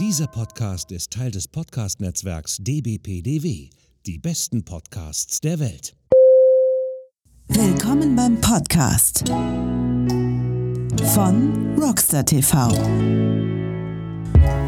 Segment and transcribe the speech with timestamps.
[0.00, 3.70] Dieser Podcast ist Teil des Podcast-Netzwerks dbpdw,
[4.06, 5.94] die besten Podcasts der Welt.
[7.46, 9.22] Willkommen beim Podcast
[11.14, 12.70] von Rockstar TV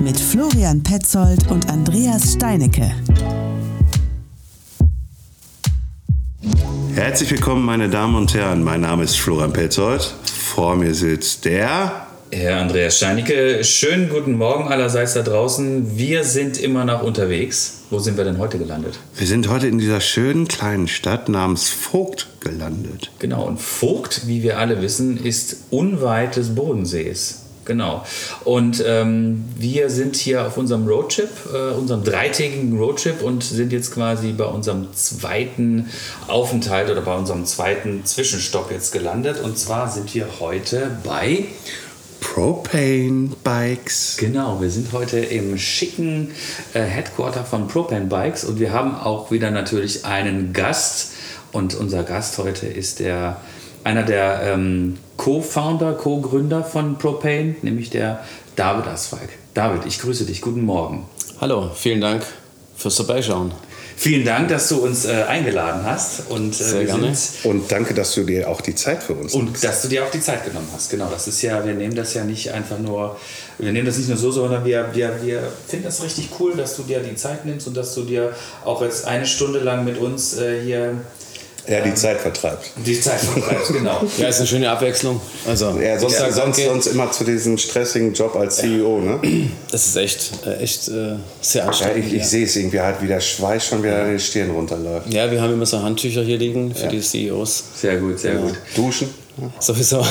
[0.01, 2.95] mit Florian Petzold und Andreas Steinecke.
[6.95, 8.63] Herzlich willkommen, meine Damen und Herren.
[8.63, 10.03] Mein Name ist Florian Petzold.
[10.03, 12.06] Vor mir sitzt der.
[12.33, 15.97] Herr Andreas Steinicke, schönen guten Morgen allerseits da draußen.
[15.97, 17.83] Wir sind immer noch unterwegs.
[17.89, 18.99] Wo sind wir denn heute gelandet?
[19.15, 23.13] Wir sind heute in dieser schönen kleinen Stadt namens Vogt gelandet.
[23.21, 27.43] Genau, und Vogt, wie wir alle wissen, ist unweit des Bodensees.
[27.65, 28.05] Genau.
[28.45, 33.93] Und ähm, wir sind hier auf unserem Roadtrip, äh, unserem dreitägigen Roadtrip und sind jetzt
[33.93, 35.91] quasi bei unserem zweiten
[36.27, 39.41] Aufenthalt oder bei unserem zweiten Zwischenstopp jetzt gelandet.
[39.41, 41.45] Und zwar sind wir heute bei
[42.21, 44.17] Propane Bikes.
[44.19, 46.31] Genau, wir sind heute im schicken
[46.75, 51.13] äh, Headquarter von Propane Bikes und wir haben auch wieder natürlich einen Gast.
[51.53, 53.41] Und unser Gast heute ist der,
[53.85, 58.25] einer der ähm, Co-Founder, Co-Gründer von Propane, nämlich der
[58.57, 59.31] David Asfalk.
[59.55, 60.41] David, ich grüße dich.
[60.41, 61.07] Guten Morgen.
[61.41, 62.25] Hallo, vielen Dank
[62.77, 63.53] fürs Vorbeischauen.
[63.99, 66.29] Vielen Dank, dass du uns äh, eingeladen hast.
[66.29, 67.17] Und, äh, Sehr gerne.
[67.45, 70.11] Und danke, dass du dir auch die Zeit für uns Und dass du dir auch
[70.11, 70.91] die Zeit genommen hast.
[70.91, 73.19] Genau, das ist ja, wir nehmen das ja nicht einfach nur,
[73.59, 76.77] wir nehmen das nicht nur so, sondern wir, wir, wir finden das richtig cool, dass
[76.77, 78.35] du dir die Zeit nimmst und dass du dir
[78.67, 81.01] auch jetzt eine Stunde lang mit uns äh, hier
[81.69, 82.71] Ja, die Zeit vertreibt.
[82.77, 83.73] die Zeit vertreibst.
[83.73, 84.01] Genau.
[84.19, 85.21] Ja, ist eine schöne Abwechslung.
[85.47, 89.51] Also, Ja, sonst, Sonntag, sonst, sonst immer zu diesem stressigen Job als CEO, ne?
[89.73, 92.07] Das ist echt, äh, echt äh, sehr Ja, anstrengend.
[92.07, 95.13] ich, ich sehe es irgendwie halt, wie der Schweiß schon wieder an den Stirn runterläuft.
[95.13, 97.65] Ja, wir haben immer so Handtücher hier liegen für die CEOs.
[97.81, 98.55] Sehr gut, sehr gut.
[98.77, 99.09] Duschen?
[99.61, 100.05] Sowieso.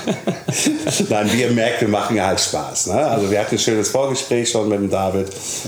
[1.08, 2.86] Nein, wie ihr merkt, wir machen ja halt Spaß.
[2.88, 2.94] Ne?
[2.94, 5.26] Also wir hatten ein schönes Vorgespräch schon mit dem David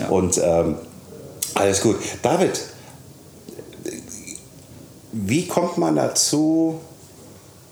[0.08, 0.76] und ähm,
[1.54, 1.96] alles gut.
[2.22, 2.58] David,
[5.26, 6.80] wie kommt man dazu,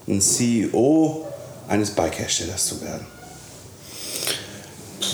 [0.07, 1.25] ein CEO
[1.67, 3.05] eines Bikeherstellers zu werden?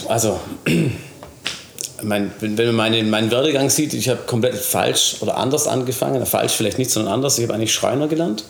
[0.07, 0.39] Also,
[2.03, 6.25] mein, wenn wenn man meine, meinen Werdegang sieht, ich habe komplett falsch oder anders angefangen.
[6.25, 7.37] Falsch vielleicht nicht, sondern anders.
[7.37, 8.45] Ich habe eigentlich Schreiner gelernt,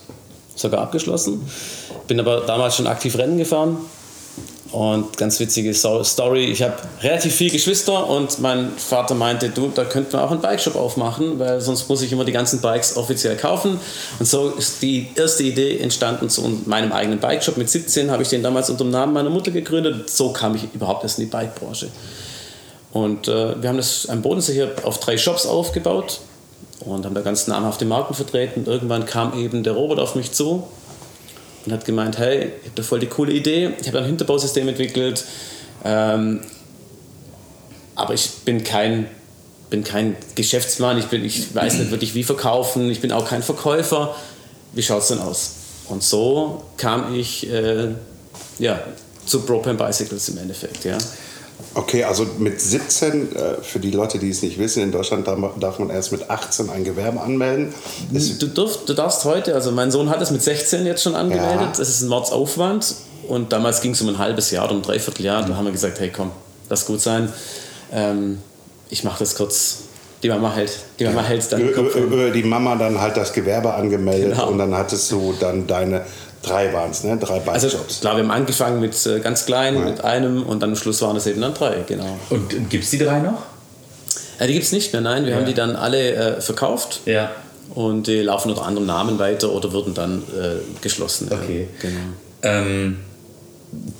[0.54, 1.48] sogar abgeschlossen.
[2.08, 3.76] Bin aber damals schon aktiv Rennen gefahren.
[4.74, 9.84] Und ganz witzige Story, ich habe relativ viele Geschwister und mein Vater meinte, du, da
[9.84, 13.36] könnten wir auch einen Bikeshop aufmachen, weil sonst muss ich immer die ganzen Bikes offiziell
[13.36, 13.78] kaufen.
[14.18, 17.56] Und so ist die erste Idee entstanden zu meinem eigenen Bikeshop.
[17.56, 20.10] Mit 17 habe ich den damals unter dem Namen meiner Mutter gegründet.
[20.10, 21.86] So kam ich überhaupt erst in die Bikebranche.
[22.92, 26.18] Und äh, wir haben das am Bodensee hier auf drei Shops aufgebaut
[26.80, 28.64] und haben da ganz namhafte Marken vertreten.
[28.66, 30.66] Irgendwann kam eben der Robert auf mich zu
[31.64, 33.72] und hat gemeint, hey, ich habe da voll die coole Idee.
[33.80, 35.24] Ich habe ein Hinterbausystem entwickelt,
[35.84, 36.40] ähm,
[37.94, 39.06] aber ich bin kein,
[39.70, 43.42] bin kein Geschäftsmann, ich, bin, ich weiß nicht wirklich, wie verkaufen, ich bin auch kein
[43.42, 44.14] Verkäufer.
[44.72, 45.52] Wie schaut es denn aus?
[45.88, 47.88] Und so kam ich äh,
[48.58, 48.80] ja,
[49.26, 50.84] zu Propane Bicycles im Endeffekt.
[50.84, 50.98] Ja.
[51.76, 55.78] Okay, also mit 17, äh, für die Leute, die es nicht wissen, in Deutschland darf
[55.78, 57.74] man- erst mit 18 ein Gewerbe anmelden.
[58.38, 61.60] Du, darf, du darfst heute, also mein Sohn hat es mit 16 jetzt schon angemeldet,
[61.60, 61.72] Ja.
[61.76, 62.94] das ist ein Mordsaufwand.
[63.28, 65.72] Und damals ging es um ein halbes Jahr oder um ein Dreivierteljahr, da haben wir
[65.72, 66.30] gesagt, hey komm,
[66.68, 67.32] lass gut sein,
[67.92, 68.38] ähm,
[68.90, 69.78] ich mache das kurz,
[70.22, 73.72] die Mama hält, die Mama hält dann über, über die Mama dann halt das Gewerbe
[73.74, 74.48] angemeldet Genau.
[74.48, 76.02] und dann hattest du dann deine
[76.44, 77.16] drei waren es, ne?
[77.18, 78.00] Drei Also Bike-Jobs.
[78.00, 81.16] klar, wir haben angefangen mit äh, ganz klein, mit einem und dann am Schluss waren
[81.16, 82.18] es eben dann drei, genau.
[82.30, 83.42] Und gibt es die drei noch?
[84.38, 85.38] Äh, die gibt es nicht mehr, nein, wir Ja.
[85.38, 87.30] haben die dann alle äh, verkauft Ja.
[87.74, 91.28] und die laufen unter anderem Namen weiter oder wurden dann äh, geschlossen.
[91.30, 91.36] ja.
[91.38, 91.68] Okay.
[91.80, 92.00] Genau.
[92.42, 92.98] Ähm,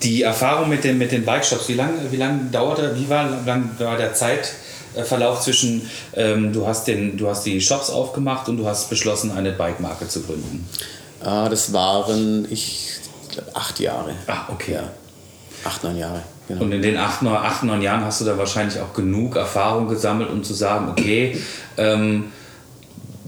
[0.02, 3.70] die Erfahrung mit den, mit den Bike-Shops, wie lange wie lang dauerte, wie war, lang
[3.78, 8.66] war der Zeitverlauf zwischen, ähm, du, hast den, du hast die Shops aufgemacht und du
[8.66, 10.68] hast beschlossen, eine Bike-Marke zu gründen?
[11.24, 12.98] Ah, das waren, ich
[13.30, 14.14] glaube, acht Jahre.
[14.26, 14.74] Ah, okay.
[14.74, 14.82] Ja.
[15.64, 16.62] Acht, neun Jahre, genau.
[16.62, 19.88] Und in den acht, neun, acht, neun Jahren hast du da wahrscheinlich auch genug Erfahrung
[19.88, 21.40] gesammelt, um zu sagen, okay,
[21.78, 22.32] ähm,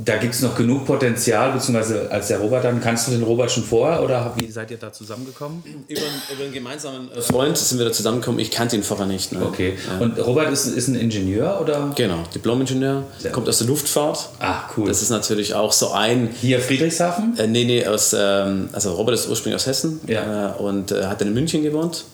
[0.04, 3.50] da gibt es noch genug Potenzial, beziehungsweise als der Robert dann, kannst du den Robert
[3.50, 5.62] schon vorher oder wie seid ihr da zusammengekommen?
[5.88, 6.00] über,
[6.32, 8.38] über einen gemeinsamen äh, Freund sind wir da zusammengekommen.
[8.40, 9.32] Ich kannte ihn vorher nicht.
[9.32, 9.44] Ne?
[9.44, 9.78] Okay.
[9.88, 10.04] Ja.
[10.04, 11.92] Und Robert ist, ist ein Ingenieur oder?
[11.94, 14.28] Genau, Diplom-Ingenieur, kommt aus der Luftfahrt.
[14.38, 14.86] Ah, cool.
[14.88, 16.28] Das ist natürlich auch so ein.
[16.40, 17.38] Hier Friedrichshafen?
[17.38, 20.50] Äh, nee, nee, aus, ähm, also Robert ist ursprünglich aus Hessen Ja.
[20.50, 22.04] äh, und äh, hat dann in München gewohnt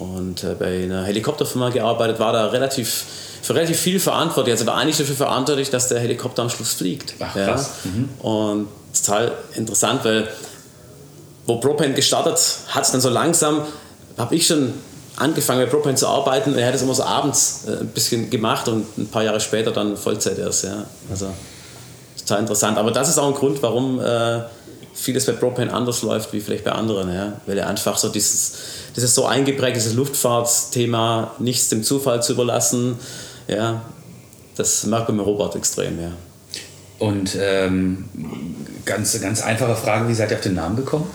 [0.00, 3.04] und äh, bei einer Helikopterfirma gearbeitet, war da relativ
[3.42, 4.52] für relativ viel verantwortlich.
[4.52, 7.14] Also war eigentlich dafür verantwortlich, dass der Helikopter am Schluss fliegt.
[7.20, 7.70] Ach, krass.
[8.20, 10.28] Und total interessant, weil
[11.46, 12.38] wo Propane gestartet
[12.68, 13.62] hat, dann so langsam
[14.16, 14.72] habe ich schon
[15.16, 16.56] angefangen mit Propane zu arbeiten.
[16.56, 19.72] Er hat es immer so abends äh, ein bisschen gemacht und ein paar Jahre später
[19.72, 20.64] dann Vollzeit erst.
[20.64, 20.84] Ja.
[21.10, 21.32] Also
[22.18, 22.78] total interessant.
[22.78, 24.40] Aber das ist auch ein Grund, warum äh,
[24.94, 27.12] vieles bei Propane anders läuft wie vielleicht bei anderen.
[27.12, 27.40] Ja.
[27.46, 28.52] Weil er einfach so dieses,
[28.96, 32.98] dieses so eingeprägt, dieses Luftfahrtsthema, nichts dem Zufall zu überlassen.
[33.50, 33.82] Ja.
[34.56, 36.00] Das merkt man mit Robert extrem.
[36.00, 36.12] Ja.
[36.98, 38.04] Und ähm,
[38.84, 41.08] ganz, ganz einfache Frage, wie seid ihr auf den Namen gekommen?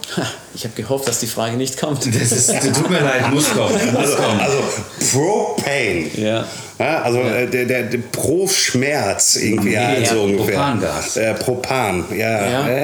[0.55, 2.05] Ich habe gehofft, dass die Frage nicht kommt.
[2.19, 3.73] Das ist, tut mir leid, muss kommen.
[3.93, 4.39] Muss Also, kommen.
[4.39, 4.57] also
[5.11, 6.09] Propane.
[6.17, 6.45] Ja.
[6.79, 10.55] Ja, also äh, der, der, der Pro-Schmerz irgendwie Nee, halt so ja, ungefähr.
[10.55, 11.17] Propangas.
[11.17, 12.17] Äh, Propan, ja.
[12.17, 12.49] Ja.
[12.49, 12.77] ja.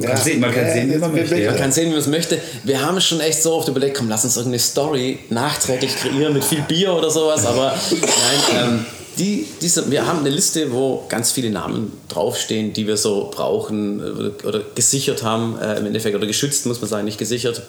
[0.00, 1.50] ja, Kann sehen- man kann sehen, wie man möchte, ja.
[1.50, 2.40] Man kann sehen, wie man es möchte.
[2.64, 6.42] Wir haben schon echt so oft überlegt, komm, lass uns irgendeine Story nachträglich kreieren mit
[6.44, 7.44] viel Bier oder sowas.
[7.46, 8.86] Aber nein, ähm,
[9.18, 14.00] die, diese, wir haben eine Liste, wo ganz viele Namen draufstehen, die wir so brauchen
[14.00, 17.62] oder, oder gesichert haben, äh, im Endeffekt, oder geschützt, muss man sagen, nicht gesichert.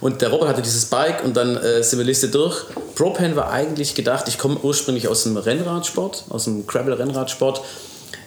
[0.00, 2.64] Und der Robert hatte dieses Bike und dann äh, sind wir Liste durch.
[2.94, 7.62] Propane war eigentlich gedacht, ich komme ursprünglich aus dem Rennradsport, aus dem Gravel-Rennradsport.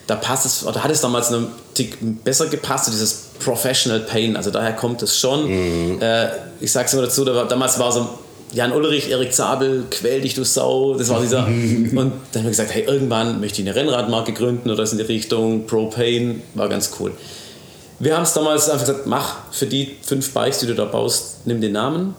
[0.06, 4.36] Da passt es, oder hat es damals einen Tick besser gepasst, so dieses Professional Pain.
[4.36, 6.00] Also daher kommt es schon.
[6.00, 6.30] Äh,
[6.60, 8.08] ich sag's immer dazu, da war, damals war so
[8.52, 10.94] Jan Ulrich, Erik Zabel, quäl dich du Sau.
[10.94, 11.46] Das war dieser.
[11.46, 14.98] und dann haben wir gesagt, hey, irgendwann möchte ich eine Rennradmarke gründen oder das in
[14.98, 16.36] die Richtung Propane.
[16.54, 17.12] War ganz cool.
[17.98, 21.46] Wir haben es damals einfach gesagt, mach für die fünf Bikes, die du da baust,
[21.46, 22.14] nimm den Namen.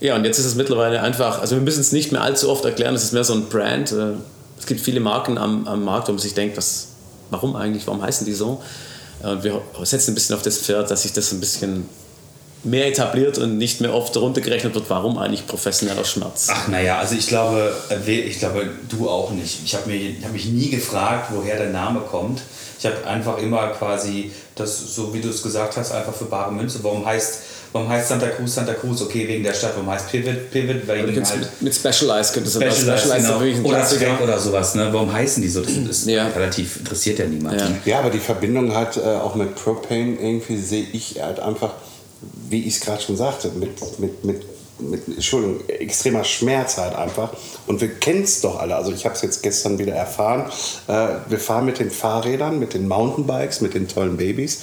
[0.00, 2.64] Ja, und jetzt ist es mittlerweile einfach, also wir müssen es nicht mehr allzu oft
[2.64, 3.92] erklären, es ist mehr so ein Brand.
[3.92, 4.14] Äh,
[4.58, 6.88] Es gibt viele Marken am, am Markt, wo man sich denkt, was,
[7.30, 8.60] warum eigentlich, warum heißen die so?
[9.22, 11.88] Äh, wir setzen ein bisschen auf das Pferd, dass sich das ein bisschen
[12.64, 16.48] mehr etabliert und nicht mehr oft runtergerechnet wird, warum eigentlich professioneller Schmerz.
[16.50, 17.72] Ach naja, also ich glaube,
[18.06, 19.60] ich glaube, du auch nicht.
[19.64, 19.90] Ich habe
[20.22, 22.40] hab mich nie gefragt, woher der Name kommt.
[22.78, 26.52] Ich habe einfach immer quasi, das, so wie du es gesagt hast, einfach für bare
[26.52, 26.80] Münze.
[26.82, 27.38] Warum heißt,
[27.72, 29.00] warum heißt Santa Cruz Santa Cruz?
[29.00, 29.72] Okay, wegen der Stadt.
[29.74, 30.76] Warum heißt Pivot Pivot?
[30.88, 33.40] Eben könntest halt mit, mit Specialized könntest du das Specialized, Specialized genau.
[33.40, 33.88] wirklich ein oder.
[33.88, 34.74] Track oder sowas.
[34.74, 34.88] Ne?
[34.92, 35.60] Warum heißen die so?
[35.62, 36.28] Das ist Ja.
[36.28, 37.58] relativ, interessiert ja niemand.
[37.60, 37.68] Ja.
[37.86, 41.70] Ja, aber die Verbindung halt äh, auch mit Propane irgendwie sehe ich halt einfach,
[42.48, 44.42] wie ich es gerade schon sagte, mit, mit, mit,
[44.80, 47.30] mit Entschuldigung, extremer Schmerz halt einfach.
[47.66, 48.76] Und wir kennen es doch alle.
[48.76, 50.46] Also ich habe es jetzt gestern wieder erfahren.
[50.88, 54.60] Äh, wir fahren mit den Fahrrädern, mit den Mountainbikes, mit den tollen Babys.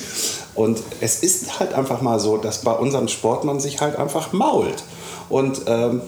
[0.54, 4.34] Und es ist halt einfach mal so, dass bei unserem Sport man sich halt einfach
[4.34, 4.84] mault.
[5.30, 6.02] Und ähm,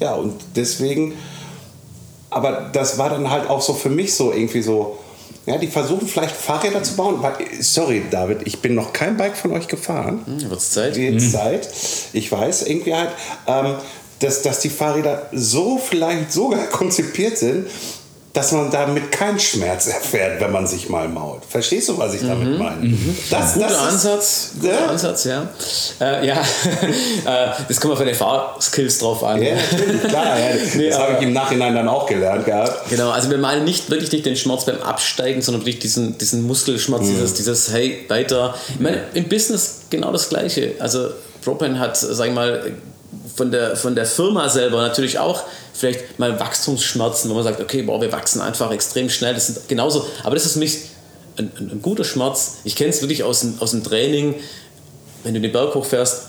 [0.00, 1.14] ja, und deswegen
[2.36, 4.98] aber das war dann halt auch so für mich so irgendwie so,
[5.46, 7.24] ja, die versuchen vielleicht Fahrräder zu bauen.
[7.60, 10.22] Sorry, David, ich bin noch kein Bike von euch gefahren.
[10.26, 10.96] Hm, wird's Zeit?
[10.96, 11.68] Jetzt Zeit.
[12.12, 13.10] Ich weiß irgendwie halt,
[13.46, 13.76] ähm,
[14.18, 17.68] dass, dass die Fahrräder so vielleicht sogar konzipiert sind,
[18.36, 21.42] dass man damit keinen Schmerz erfährt, wenn man sich mal mault.
[21.48, 22.94] Verstehst du, was ich damit meine?
[23.30, 24.86] Das, Guter das ist- Ansatz, guter Ja.
[24.86, 25.48] Ansatz, ja.
[26.00, 26.34] Äh, ja,
[27.26, 29.42] Äh, das kommt auf deine Fahrskills drauf an.
[29.42, 29.56] Ja,
[30.08, 30.38] klar.
[30.38, 32.90] Ja, Nee, das habe ich im Nachhinein dann auch gelernt gehabt.
[32.90, 36.46] Genau, also wir meinen nicht wirklich nicht den Schmerz beim Absteigen, sondern wirklich diesen, diesen
[36.46, 37.08] Muskelschmerz, Mhm.
[37.14, 38.54] dieses, dieses Hey, weiter.
[38.68, 40.74] Ich meine, im Business genau das Gleiche.
[40.78, 41.08] Also
[41.42, 42.72] Propane hat, sag ich mal,
[43.36, 45.42] von der, von der Firma selber natürlich auch
[45.74, 49.34] vielleicht mal Wachstumsschmerzen, wo man sagt, okay, boah, wir wachsen einfach extrem schnell.
[49.34, 50.78] Das sind genauso, aber das ist für mich
[51.36, 52.54] ein, ein, ein guter Schmerz.
[52.64, 54.34] Ich kenne es wirklich aus, dem- aus dem Training,
[55.22, 56.22] wenn du den Berg hochfährst,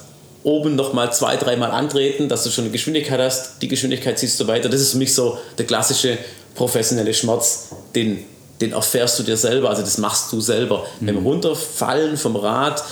[0.44, 4.40] oben noch mal zwei, dreimal antreten, dass du schon eine Geschwindigkeit hast, die Geschwindigkeit ziehst
[4.40, 4.70] du weiter.
[4.70, 6.18] Das ist für mich so der klassische
[6.56, 8.24] professionelle Schmerz, den,
[8.62, 10.86] den erfährst du dir selber, also das machst du selber.
[11.00, 12.84] Beim Runterfallen vom Rad,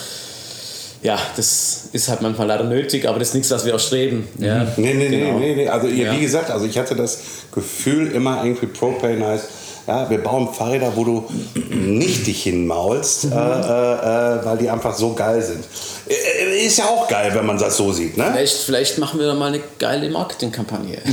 [1.06, 4.28] ja, das ist halt manchmal leider nötig, aber das ist nichts, was wir erstreben.
[4.40, 5.38] Ja, Nee, nee, genau.
[5.40, 5.68] nee, nee, nee.
[5.70, 6.12] Also Ja.
[6.12, 7.20] wie gesagt, also ich hatte das
[7.54, 9.46] Gefühl immer irgendwie Propane heißt,
[9.88, 11.26] ja, wir bauen Fahrräder, wo du
[11.70, 13.32] nicht dich hinmaulst, Mhm.
[13.34, 15.64] äh, äh, äh, weil die einfach so geil sind.
[16.08, 18.26] Äh, Ist ja auch geil, wenn man das so sieht, ne?
[18.32, 20.98] Vielleicht, vielleicht machen wir da mal eine geile Marketingkampagne.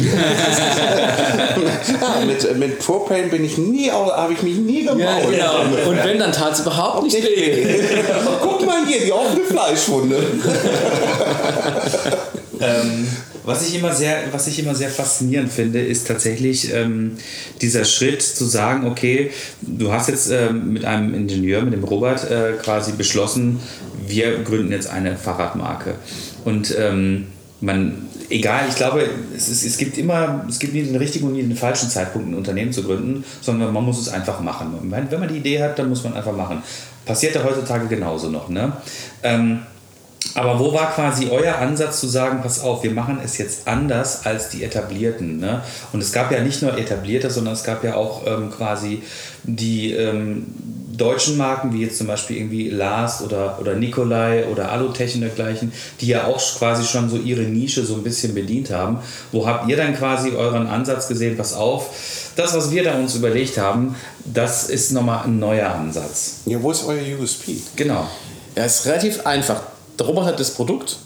[2.00, 5.30] Ja, mit, mit Propane bin ich nie, habe ich mich nie gemault.
[5.30, 5.60] genau.
[5.88, 7.66] Und wenn, dann tat es überhaupt nicht weh.
[8.42, 10.16] Guck mal hier, die offene Fleischwunde.
[12.60, 13.08] Ähm,
[13.44, 17.16] was, ich immer sehr, was ich immer sehr faszinierend finde, ist tatsächlich ähm,
[17.60, 19.30] dieser Schritt zu sagen, okay,
[19.62, 23.60] du hast jetzt ähm, mit einem Ingenieur, mit dem Robert, äh, quasi beschlossen,
[24.06, 25.94] wir gründen jetzt eine Fahrradmarke.
[26.44, 27.28] Und ähm,
[27.60, 31.34] man, egal, ich glaube, es, ist, es gibt immer, es gibt nie den richtigen und
[31.34, 34.78] nie den falschen Zeitpunkt, ein Unternehmen zu gründen, sondern man muss es einfach machen.
[34.90, 36.62] Wenn man die Idee hat, dann muss man einfach machen.
[37.04, 38.48] Passiert ja heutzutage genauso noch.
[38.48, 38.72] Ne?
[39.22, 39.60] Ähm,
[40.34, 44.24] aber wo war quasi euer Ansatz zu sagen, pass auf, wir machen es jetzt anders
[44.24, 45.38] als die etablierten?
[45.38, 45.62] Ne?
[45.92, 49.02] Und es gab ja nicht nur etablierte, sondern es gab ja auch ähm, quasi
[49.44, 50.46] die, ähm,
[50.96, 55.72] deutschen Marken, wie jetzt zum Beispiel irgendwie Lars oder, oder Nikolai oder Alutech und dergleichen,
[56.00, 58.98] die ja auch quasi schon so ihre Nische so ein bisschen bedient haben.
[59.32, 61.90] Wo habt ihr dann quasi euren Ansatz gesehen, pass auf,
[62.36, 66.40] das, was wir da uns überlegt haben, das ist nochmal ein neuer Ansatz.
[66.46, 67.56] Ja, wo ist euer USP?
[67.76, 68.06] Genau.
[68.56, 69.71] Ja, ist relativ einfach.
[70.02, 70.96] Der Robert hat das Produkt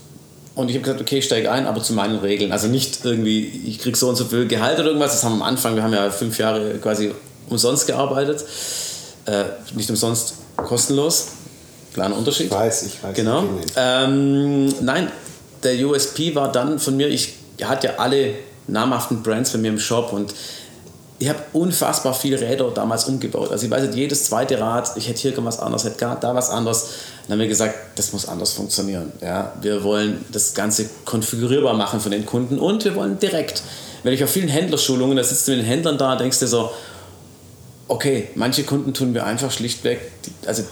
[0.55, 2.51] und ich habe gesagt, okay, ich steige ein, aber zu meinen Regeln.
[2.51, 5.13] Also nicht irgendwie, ich kriege so und so viel Gehalt oder irgendwas.
[5.13, 7.13] Das haben wir am Anfang, wir haben ja fünf Jahre quasi
[7.51, 8.43] umsonst gearbeitet.
[9.27, 11.27] Äh, nicht umsonst, kostenlos.
[11.93, 12.47] Kleiner Unterschied.
[12.47, 13.15] Ich weiß, ich weiß.
[13.15, 13.45] Genau.
[13.63, 13.73] ich.
[13.77, 15.13] Ähm, nein,
[15.63, 18.31] der USP war dann von mir, ich hatte ja alle
[18.67, 20.33] namhaften Brands bei mir im Shop und
[21.19, 23.51] ich habe unfassbar viele Räder damals umgebaut.
[23.51, 26.49] Also ich weiß nicht, jedes zweite Rad, ich hätte hier was anderes, hätte da was
[26.51, 26.89] anderes.
[27.27, 29.13] Dann haben wir gesagt, das muss anders funktionieren.
[29.21, 33.63] Ja, wir wollen das Ganze konfigurierbar machen für den Kunden und wir wollen direkt.
[34.05, 36.71] Wenn ich auf vielen Händlerschulungen, da sitzt du mit den Händlern da, denkst du so,
[37.89, 40.01] okay, manche Kunden tun wir einfach schlichtweg,
[40.47, 40.63] also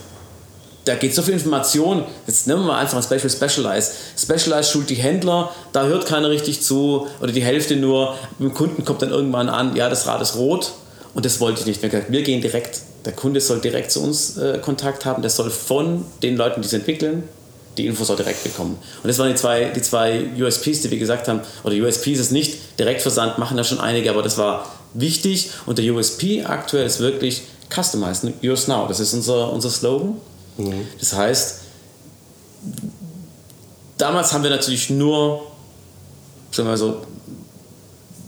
[0.85, 2.03] da geht so viel Information.
[2.27, 3.93] Jetzt nehmen wir mal einfach als Beispiel Specialized.
[4.17, 8.15] Specialized schult die Händler, da hört keiner richtig zu oder die Hälfte nur.
[8.37, 10.73] Beim Kunden kommt dann irgendwann an, ja, das Rad ist rot
[11.15, 11.81] und das wollte ich nicht.
[11.81, 15.49] Gesagt, wir gehen direkt, der Kunde soll direkt zu uns äh, Kontakt haben, der soll
[15.49, 17.23] von den Leuten, die es entwickeln,
[17.77, 18.77] die Infos auch direkt bekommen.
[19.03, 22.19] Und das waren die zwei, die zwei USPs, die wir gesagt haben, oder USP ist
[22.19, 26.85] es nicht, Direktversand machen da schon einige, aber das war wichtig und der USP aktuell
[26.85, 28.87] ist wirklich Customize Yours Now.
[28.87, 30.15] Das ist unser, unser Slogan.
[30.99, 31.59] Das heißt,
[33.97, 35.43] damals haben wir natürlich nur,
[36.51, 37.01] sagen wir mal so,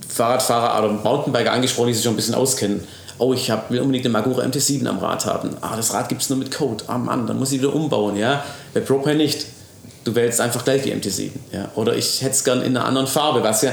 [0.10, 2.82] Fahrradfahrer oder Mountainbiker angesprochen, die sich schon ein bisschen auskennen.
[3.20, 5.50] Oh, ich hab, will unbedingt eine Magura MT7 am Rad haben.
[5.62, 6.84] Ah, das Rad gibt es nur mit Code.
[6.88, 8.16] Ah Mann, dann muss ich wieder umbauen.
[8.16, 8.44] Ja?
[8.74, 9.46] Bei ProPay nicht.
[10.04, 11.32] Du wählst einfach gleich die MT7.
[11.52, 11.70] Ja?
[11.76, 13.72] Oder ich hätte es gern in einer anderen Farbe, was ja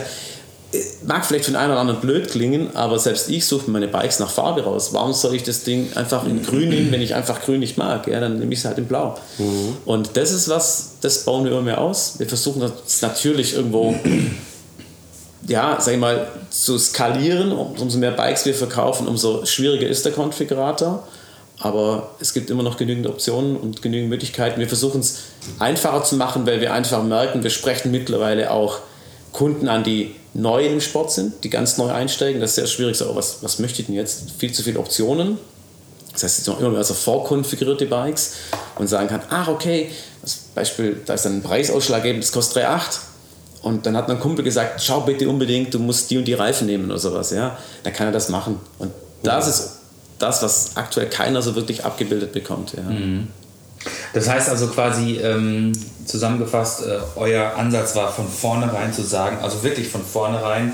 [0.73, 3.87] äh, mag vielleicht für den einen oder anderen blöd klingen, aber selbst ich suche meine
[3.87, 4.93] Bikes nach Farbe raus.
[4.93, 8.09] Warum soll ich das Ding einfach in grün nehmen, wenn ich einfach grün nicht mag?
[8.09, 9.17] Ja, dann nehme ich es halt in blau.
[9.85, 12.15] Und das ist was, das bauen wir immer mehr aus.
[12.19, 13.95] Wir versuchen das natürlich irgendwo
[15.47, 17.53] ja, sag ich mal, zu skalieren.
[17.53, 21.07] Um- Umso mehr Bikes wir verkaufen, umso schwieriger ist der Konfigurator.
[21.61, 24.59] Aber es gibt immer noch genügend Optionen und genügend Möglichkeiten.
[24.61, 25.19] Wir versuchen es
[25.59, 28.79] einfacher zu machen, weil wir einfach merken, wir sprechen mittlerweile auch
[29.33, 32.41] Kunden an, die neu im Sport sind, die ganz neu einsteigen.
[32.41, 32.97] Das ist sehr schwierig.
[32.97, 34.33] So, was, was möchte ich denn jetzt?
[34.39, 35.39] Viel zu viele Optionen.
[36.13, 38.33] Das heißt, jetzt noch immer mehr so vorkonfigurierte Bikes
[38.79, 39.91] und sagen kann, ach okay,
[40.23, 42.81] das Beispiel, da ist dann ein Preisausschlag gegeben, das kostet 3,8.
[43.65, 46.67] Und dann hat mein Kumpel gesagt, schau bitte unbedingt, du musst die und die Reifen
[46.67, 47.31] nehmen oder sowas.
[47.31, 47.57] Ja?
[47.83, 48.61] Dann kann er das machen.
[48.79, 48.93] Und
[49.23, 49.71] das ist
[50.19, 52.75] das, was aktuell keiner so wirklich abgebildet bekommt.
[52.75, 52.83] Ja.
[54.13, 55.73] Das heißt also quasi ähm,
[56.05, 60.73] zusammengefasst, äh, euer Ansatz war von vornherein zu sagen, also wirklich von vornherein,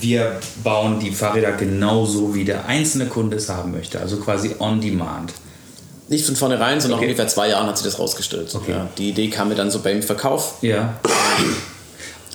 [0.00, 4.00] wir bauen die Fahrräder genauso, wie der einzelne Kunde es haben möchte.
[4.00, 5.32] Also quasi on demand.
[6.08, 7.06] Nicht von vornherein, sondern Okay.
[7.06, 8.54] nach ungefähr zwei Jahren hat sich das rausgestellt.
[8.54, 8.72] Okay.
[8.72, 8.88] Ja.
[8.98, 10.54] Die Idee kam mir dann so beim Verkauf.
[10.60, 10.94] Ja.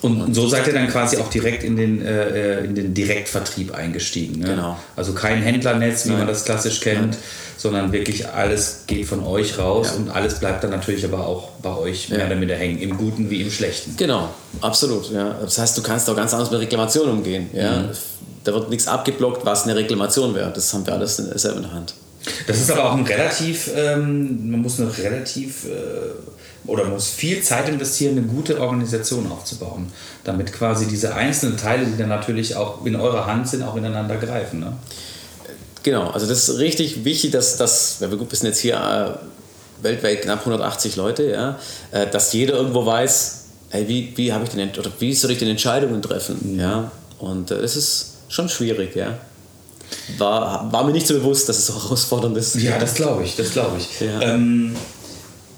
[0.02, 4.40] Und so seid ihr dann quasi auch direkt in den, äh, in den Direktvertrieb eingestiegen.
[4.40, 4.50] Ne?
[4.50, 4.78] Genau.
[4.96, 6.20] Also kein Händlernetz, wie Nein.
[6.20, 7.18] man das klassisch kennt,
[7.58, 9.98] sondern wirklich alles geht von euch raus Ja.
[9.98, 12.26] und alles bleibt dann natürlich aber auch bei euch mehr Ja.
[12.28, 13.96] oder minder hängen, im Guten wie im Schlechten.
[13.98, 14.30] Genau,
[14.62, 15.12] absolut.
[15.12, 15.36] Ja.
[15.42, 17.50] Das heißt, du kannst auch ganz anders mit Reklamationen umgehen.
[17.54, 17.86] Ja.
[18.44, 20.52] Da wird nichts abgeblockt, was eine Reklamation wäre.
[20.54, 21.96] Das haben wir alles selber in der Hand.
[22.46, 25.70] Das ist aber auch ein relativ, ähm, man muss eine relativ äh,
[26.68, 29.92] oder man muss viel Zeit investieren, eine gute Organisation aufzubauen,
[30.24, 34.18] damit quasi diese einzelnen Teile, die dann natürlich auch in eurer Hand sind, auch ineinander
[34.18, 34.60] greifen.
[34.60, 34.74] Ne?
[35.84, 40.40] Genau, also das ist richtig wichtig, dass das, wir sind jetzt hier äh, weltweit knapp
[40.40, 41.60] 180 Leute, ja,
[41.92, 45.38] äh, dass jeder irgendwo weiß, hey, wie, wie habe ich denn oder wie soll ich
[45.38, 49.18] denn Entscheidungen treffen, ja, und äh, das ist schon schwierig, ja.
[50.18, 52.56] War, war mir nicht so bewusst, dass es so herausfordernd ist.
[52.56, 54.02] Ja, das glaube ich, das glaube ich.
[54.02, 54.22] Ja.
[54.22, 54.76] Ähm,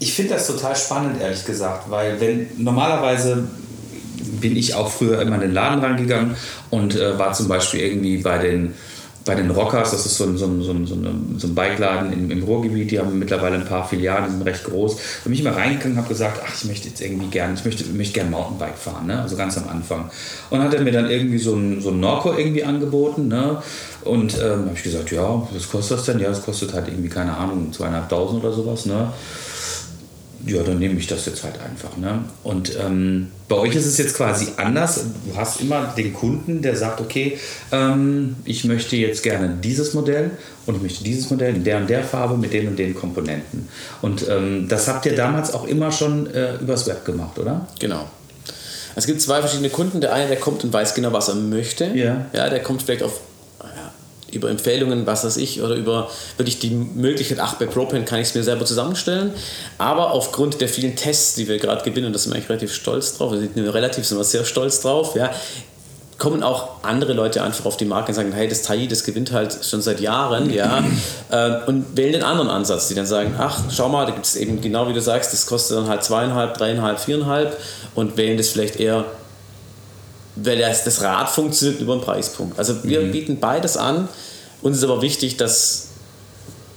[0.00, 3.44] ich finde das total spannend, ehrlich gesagt, weil wenn normalerweise
[4.40, 6.36] bin ich auch früher immer in den Laden rangegangen
[6.70, 8.74] und äh, war zum Beispiel irgendwie bei den
[9.24, 11.54] bei den Rockers, das ist so ein, so ein, so ein, so ein, so ein
[11.54, 14.96] Bikeladen im, im Ruhrgebiet, die haben mittlerweile ein paar Filialen, die sind recht groß.
[15.24, 17.84] Bin ich mal reingegangen und habe gesagt, ach, ich möchte jetzt irgendwie gerne, ich möchte,
[17.90, 19.20] möchte gerne Mountainbike fahren, ne?
[19.20, 20.10] also ganz am Anfang.
[20.48, 23.28] Und hat er mir dann irgendwie so ein, so ein Norco irgendwie angeboten.
[23.28, 23.62] Ne?
[24.04, 26.18] Und ähm, habe ich gesagt, ja, was kostet das denn?
[26.18, 28.86] Ja, das kostet halt irgendwie, keine Ahnung, zweieinhalbtausend oder sowas.
[28.86, 29.12] Ne?
[30.46, 31.96] Ja, dann nehme ich das jetzt halt einfach.
[31.96, 32.24] Ne?
[32.42, 35.00] Und ähm, bei euch ist es jetzt quasi anders.
[35.26, 37.38] Du hast immer den Kunden, der sagt, okay,
[37.72, 40.30] ähm, ich möchte jetzt gerne dieses Modell
[40.66, 43.68] und ich möchte dieses Modell in der und der Farbe mit den und den Komponenten.
[44.02, 47.66] Und ähm, das habt ihr damals auch immer schon äh, übers Web gemacht, oder?
[47.78, 48.08] Genau.
[48.96, 50.00] Es gibt zwei verschiedene Kunden.
[50.00, 51.86] Der eine, der kommt und weiß genau, was er möchte.
[51.94, 52.26] Ja.
[52.32, 53.20] Ja, der kommt vielleicht auf,
[54.32, 58.28] über Empfehlungen, was weiß ich, oder über wirklich die Möglichkeit, ach, bei Propane kann ich
[58.28, 59.32] es mir selber zusammenstellen.
[59.78, 63.16] Aber aufgrund der vielen Tests, die wir gerade gewinnen, da sind wir eigentlich relativ stolz
[63.16, 65.30] drauf, wir sind relativ sind wir sehr stolz drauf, ja,
[66.20, 69.32] kommen auch andere Leute einfach auf die Marke und sagen, hey, das Tai, das gewinnt
[69.32, 70.84] halt schon seit Jahren, ja,
[71.30, 74.36] äh, und wählen den anderen Ansatz, die dann sagen, ach, schau mal, da gibt es
[74.36, 77.56] eben genau wie du sagst, das kostet dann halt zweieinhalb, dreieinhalb, viereinhalb
[77.94, 79.06] und wählen das vielleicht eher,
[80.42, 82.58] weil das, das Rad funktioniert über einen Preispunkt.
[82.58, 83.12] Also wir mhm.
[83.12, 84.08] bieten beides an.
[84.62, 85.88] Uns ist aber wichtig, dass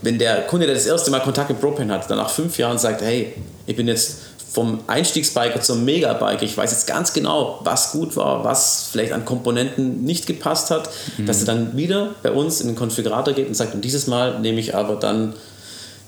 [0.01, 2.77] wenn der Kunde, der das erste Mal Kontakt mit Propane hat, dann nach fünf Jahren
[2.77, 3.34] sagt, hey,
[3.65, 4.17] ich bin jetzt
[4.51, 9.25] vom Einstiegsbiker zum Megabiker, ich weiß jetzt ganz genau, was gut war, was vielleicht an
[9.25, 11.25] Komponenten nicht gepasst hat, mhm.
[11.25, 14.39] dass er dann wieder bei uns in den Konfigurator geht und sagt, und dieses Mal
[14.41, 15.34] nehme ich aber dann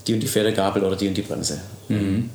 [0.05, 1.59] die und die Pferdegabel oder die und die Bremse.
[1.87, 2.29] Mhm.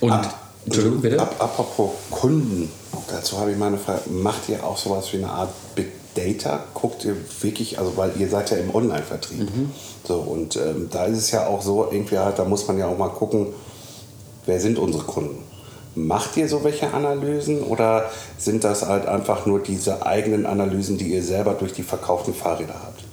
[0.00, 1.18] Und, ab, Entschuldigung, bitte?
[1.18, 2.70] Ab, apropos Kunden,
[3.12, 6.64] dazu habe ich meine Frage, macht ihr auch sowas wie eine Art Big Data?
[6.74, 9.40] Guckt ihr wirklich, also weil ihr seid ja im Online-Vertrieb.
[9.40, 9.70] Mhm.
[10.06, 12.86] So, und ähm, da ist es ja auch so, irgendwie halt, da muss man ja
[12.86, 13.48] auch mal gucken,
[14.46, 15.42] wer sind unsere Kunden?
[15.94, 21.12] Macht ihr so welche Analysen oder sind das halt einfach nur diese eigenen Analysen, die
[21.12, 23.04] ihr selber durch die verkauften Fahrräder habt?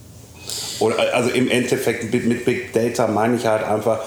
[0.79, 3.99] Oder, also im Endeffekt mit Big Data meine ich halt einfach,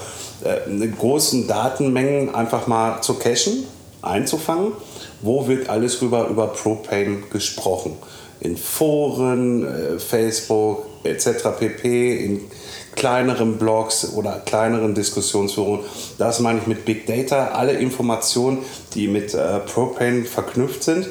[0.43, 3.65] äh, großen Datenmengen einfach mal zu cachen,
[4.01, 4.73] einzufangen.
[5.21, 7.97] Wo wird alles rüber über Propane gesprochen?
[8.39, 11.49] In Foren, äh, Facebook etc.
[11.57, 12.41] pp, in
[12.95, 15.81] kleineren Blogs oder kleineren Diskussionsforen.
[16.17, 17.49] Das meine ich mit Big Data.
[17.49, 18.59] Alle Informationen,
[18.93, 21.07] die mit äh, Propane verknüpft sind,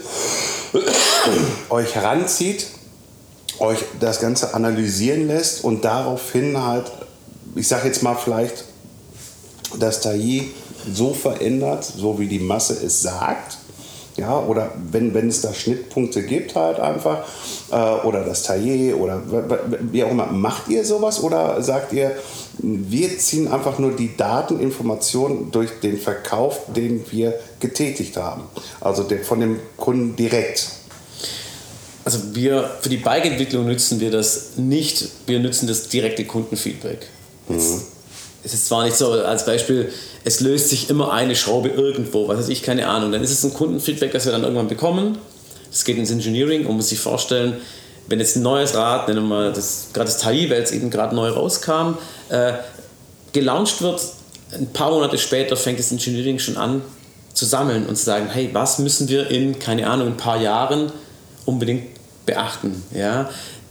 [1.70, 2.66] euch heranzieht,
[3.58, 6.90] euch das Ganze analysieren lässt und daraufhin halt,
[7.54, 8.64] ich sage jetzt mal vielleicht,
[9.78, 10.48] das TAI
[10.92, 13.58] so verändert, so wie die Masse es sagt,
[14.16, 17.24] ja, oder wenn, wenn es da Schnittpunkte gibt, halt einfach,
[17.70, 19.22] äh, oder das Taillé oder
[19.90, 20.26] wie auch immer.
[20.26, 22.12] Macht ihr sowas oder sagt ihr,
[22.58, 28.42] wir ziehen einfach nur die Dateninformationen durch den Verkauf, den wir getätigt haben?
[28.80, 30.68] Also der, von dem Kunden direkt.
[32.04, 37.06] Also wir, für die Bike-Entwicklung nutzen wir das nicht, wir nutzen das direkte Kundenfeedback.
[37.48, 37.80] Mhm.
[38.44, 39.92] Es ist zwar nicht so, als Beispiel,
[40.24, 43.12] es löst sich immer eine Schraube irgendwo, was weiß ich, keine Ahnung.
[43.12, 45.18] Dann ist es ein Kundenfeedback, das wir dann irgendwann bekommen.
[45.70, 47.56] Das geht ins Engineering und muss sich vorstellen,
[48.08, 50.90] wenn jetzt ein neues Rad, nennen wir mal das, gerade das TAI, weil es eben
[50.90, 51.96] gerade neu rauskam,
[52.28, 52.52] äh,
[53.32, 54.00] gelauncht wird,
[54.52, 56.82] ein paar Monate später fängt das Engineering schon an
[57.32, 60.92] zu sammeln und zu sagen, hey, was müssen wir in, keine Ahnung, ein paar Jahren
[61.46, 61.84] unbedingt
[62.26, 62.82] beachten.
[62.94, 63.30] Ja?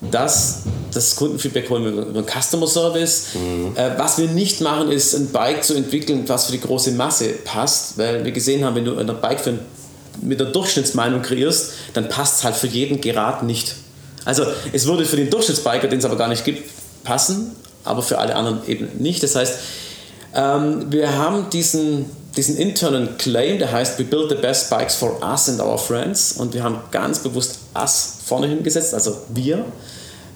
[0.10, 3.28] Das, das Kundenfeedback holen wir über den Customer Service.
[3.36, 3.76] Mhm.
[3.76, 7.30] Äh, was wir nicht machen, ist ein Bike zu entwickeln, was für die große Masse
[7.46, 9.60] passt, weil wir gesehen haben, wenn du ein Bike für,
[10.22, 13.76] mit der Durchschnittsmeinung kreierst, dann passt es halt für jeden Gerad nicht.
[14.26, 16.70] Also es würde für den Durchschnittsbiker, den es aber gar nicht gibt,
[17.04, 19.22] passen, aber für alle anderen eben nicht.
[19.22, 19.54] Das heißt,
[20.34, 22.06] ähm, wir haben diesen,
[22.36, 26.34] diesen internen Claim, der heißt, we build the best bikes for us and our friends.
[26.34, 29.66] Und wir haben ganz bewusst us vorne hingesetzt, also wir.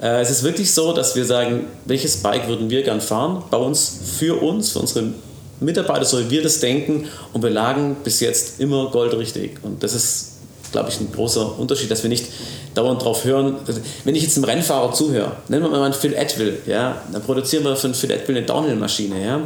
[0.01, 3.43] Äh, es ist wirklich so, dass wir sagen, welches Bike würden wir gern fahren?
[3.49, 5.13] Bei uns, für uns, für unsere
[5.61, 7.07] Mitarbeiter, so wie wir das denken.
[7.31, 9.59] Und wir lagen bis jetzt immer goldrichtig.
[9.63, 10.31] Und das ist,
[10.73, 12.25] glaube ich, ein großer Unterschied, dass wir nicht
[12.73, 13.55] dauernd drauf hören.
[14.03, 17.63] Wenn ich jetzt einem Rennfahrer zuhöre, nennen wir mal einen Phil Atwill, ja, dann produzieren
[17.63, 19.41] wir für einen Phil Atwill eine Downhill-Maschine, ja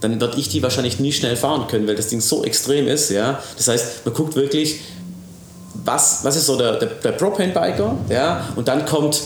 [0.00, 3.10] dann werde ich die wahrscheinlich nie schnell fahren können, weil das Ding so extrem ist.
[3.10, 3.42] Ja?
[3.56, 4.80] Das heißt, man guckt wirklich,
[5.84, 8.48] was, was ist so der, der, der Propane-Biker, ja?
[8.56, 9.22] und dann kommt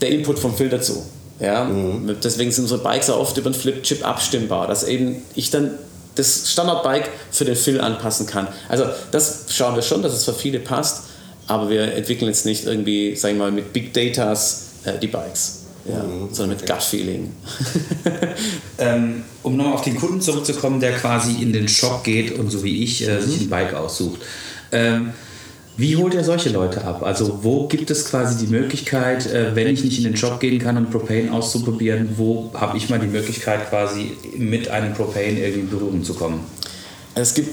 [0.00, 1.04] der Input vom Phil dazu.
[1.40, 1.64] Ja?
[1.64, 2.16] Mhm.
[2.22, 5.72] Deswegen sind unsere Bikes auch oft über einen Flip-Chip abstimmbar, dass eben ich dann
[6.14, 8.46] das Standard-Bike für den Phil anpassen kann.
[8.68, 11.04] Also das schauen wir schon, dass es für viele passt,
[11.48, 15.63] aber wir entwickeln jetzt nicht irgendwie, sagen wir mal, mit Big Datas äh, die Bikes
[15.84, 16.28] ja, mhm.
[16.32, 17.32] sondern mit Gut-Feeling.
[18.78, 22.64] ähm, um nochmal auf den Kunden zurückzukommen, der quasi in den Shop geht und so
[22.64, 24.20] wie ich äh, sich ein Bike aussucht.
[24.72, 25.12] Ähm,
[25.76, 27.02] wie holt ihr solche Leute ab?
[27.02, 30.60] Also wo gibt es quasi die Möglichkeit, äh, wenn ich nicht in den Shop gehen
[30.60, 35.60] kann, um Propane auszuprobieren, wo habe ich mal die Möglichkeit quasi mit einem Propane irgendwie
[35.60, 36.40] in Berührung zu kommen?
[37.16, 37.50] Es gibt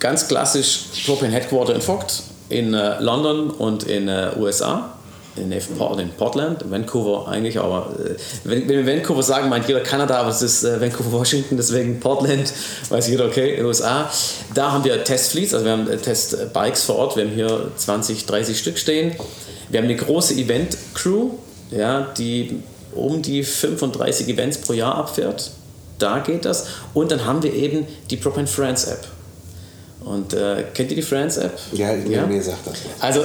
[0.00, 4.94] ganz klassisch Propane Headquarter in Vogt in äh, London und in äh, USA
[5.36, 10.18] in, in Portland, Vancouver eigentlich, aber äh, wenn, wenn, wir Vancouver sagen, meint jeder Kanada,
[10.18, 12.52] aber es ist äh, Vancouver, Washington, deswegen Portland,
[12.88, 14.10] weiß jeder, okay, USA.
[14.54, 18.26] Da haben wir Testfleets, also wir haben äh, Testbikes vor Ort, wir haben hier 20,
[18.26, 19.16] 30 Stück stehen.
[19.70, 21.30] Wir haben eine große Event-Crew,
[21.70, 22.62] ja, die
[22.94, 25.50] um die 35 Events pro Jahr abfährt.
[25.98, 26.66] Da geht das.
[26.92, 29.06] Und dann haben wir eben die Propane France App.
[30.04, 31.58] Und äh, kennt ihr die France App?
[31.72, 32.26] Ja, ja?
[32.26, 32.74] mir sagt das.
[33.00, 33.20] Also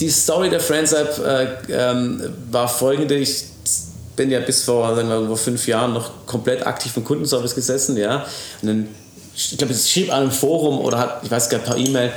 [0.00, 3.16] die Story der Friends App äh, ähm, war folgende.
[3.16, 3.44] Ich,
[4.20, 7.96] bin ja bis vor, sagen wir, vor fünf Jahren noch komplett aktiv im Kundenservice gesessen,
[7.96, 8.26] ja.
[8.60, 8.88] Und dann,
[9.34, 12.12] ich glaube, es schrieb an einem Forum oder hat, ich weiß gar nicht, per E-Mail,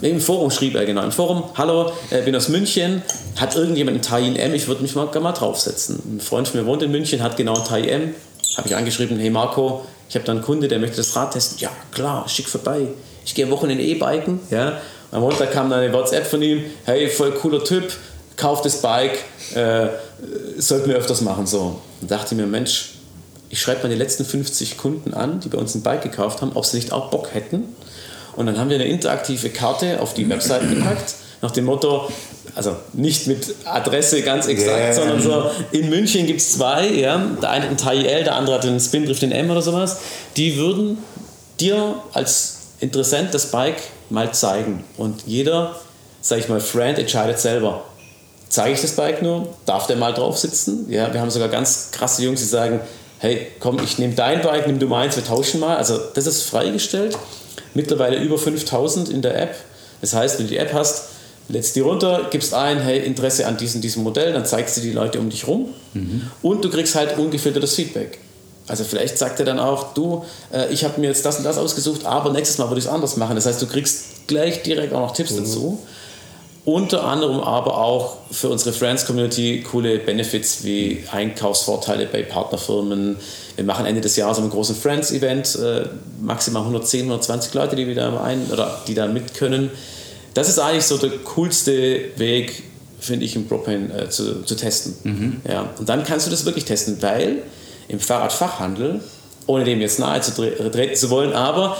[0.00, 3.02] im Forum schrieb er genau, im Forum, hallo, äh, bin aus München,
[3.36, 6.16] hat irgendjemand ein TAI M, ich würde mich mal, mal draufsetzen.
[6.16, 8.14] Ein Freund von mir wohnt in München, hat genau ein TAI M,
[8.56, 11.58] habe ich angeschrieben, hey Marco, ich habe da einen Kunde, der möchte das Rad testen.
[11.58, 12.86] Ja, klar, schick vorbei.
[13.26, 14.78] Ich gehe Wochen in E-Biken, ja.
[15.12, 17.92] Am Montag kam dann eine WhatsApp von ihm, hey, voll cooler Typ,
[18.36, 19.18] kauf das Bike,
[19.54, 19.88] äh,
[20.56, 21.80] sollten wir öfters machen, so.
[22.00, 22.94] Und dachte ich mir, Mensch,
[23.50, 26.52] ich schreibe mal die letzten 50 Kunden an, die bei uns ein Bike gekauft haben,
[26.54, 27.64] ob sie nicht auch Bock hätten.
[28.36, 32.08] Und dann haben wir eine interaktive Karte auf die Website gepackt, nach dem Motto,
[32.54, 34.92] also nicht mit Adresse ganz exakt, Yeah.
[34.94, 38.36] sondern so, in München gibt es zwei, ja, der eine hat einen TAI L, der
[38.36, 39.98] andere hat einen Spindrift den M oder sowas,
[40.38, 40.96] die würden
[41.60, 43.76] dir als Interessent das Bike
[44.12, 44.84] mal zeigen.
[44.96, 45.76] Und jeder,
[46.20, 47.84] sag ich mal, Friend entscheidet selber.
[48.48, 49.48] Zeige ich das Bike nur?
[49.64, 50.86] Darf der mal drauf sitzen?
[50.90, 52.80] Ja, wir haben sogar ganz krasse Jungs, die sagen,
[53.18, 55.76] hey, komm, ich nehme dein Bike, nimm du meins, wir tauschen mal.
[55.76, 57.16] Also das ist freigestellt.
[57.74, 59.56] Mittlerweile über 5000 in der App.
[60.02, 61.04] Das heißt, wenn du die App hast,
[61.48, 64.92] lädst die runter, gibst ein, hey, Interesse an diesem, diesem Modell, dann zeigst du die
[64.92, 65.68] Leute um dich rum
[66.42, 68.18] und du kriegst halt ungefiltertes Feedback.
[68.68, 71.58] Also vielleicht sagt er dann auch, du, äh, ich habe mir jetzt das und das
[71.58, 73.34] ausgesucht, aber nächstes Mal würde ich es anders machen.
[73.34, 75.80] Das heißt, du kriegst gleich direkt auch noch Tipps dazu.
[76.64, 83.16] Unter anderem aber auch für unsere Friends-Community coole Benefits wie Einkaufsvorteile bei Partnerfirmen.
[83.56, 85.88] Wir machen Ende des Jahres einen großen Friends-Event, äh,
[86.20, 89.70] maximal 110, 120 Leute, die wir da ein oder die da mit können.
[90.34, 92.62] Das ist eigentlich so der coolste Weg,
[93.00, 95.42] finde ich, im Propane äh, zu, zu testen.
[95.48, 97.42] Ja, und dann kannst du das wirklich testen, weil
[97.92, 99.00] im Fahrradfachhandel,
[99.46, 101.76] ohne dem jetzt nahe zu tre- treten zu wollen, aber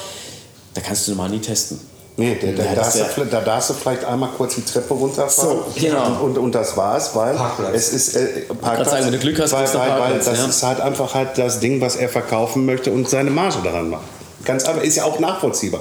[0.74, 1.80] da kannst du normal nie testen.
[2.18, 4.92] Nee, da, da, Ja, darfst ist du, da darfst du vielleicht einmal kurz die Treppe
[4.92, 5.58] runterfahren.
[5.58, 6.04] So, genau.
[6.06, 7.74] und, und, und das war's, weil Parkplatz.
[7.74, 8.26] es ist äh,
[8.60, 8.90] Parkplatz.
[8.90, 10.46] sagen, wenn du Glück hast, weil, weil, weil Parkplatz, das ja.
[10.46, 14.02] ist halt einfach halt das Ding, was er verkaufen möchte und seine Marge daran macht.
[14.44, 15.80] Ganz einfach, ist ja auch nachvollziehbar.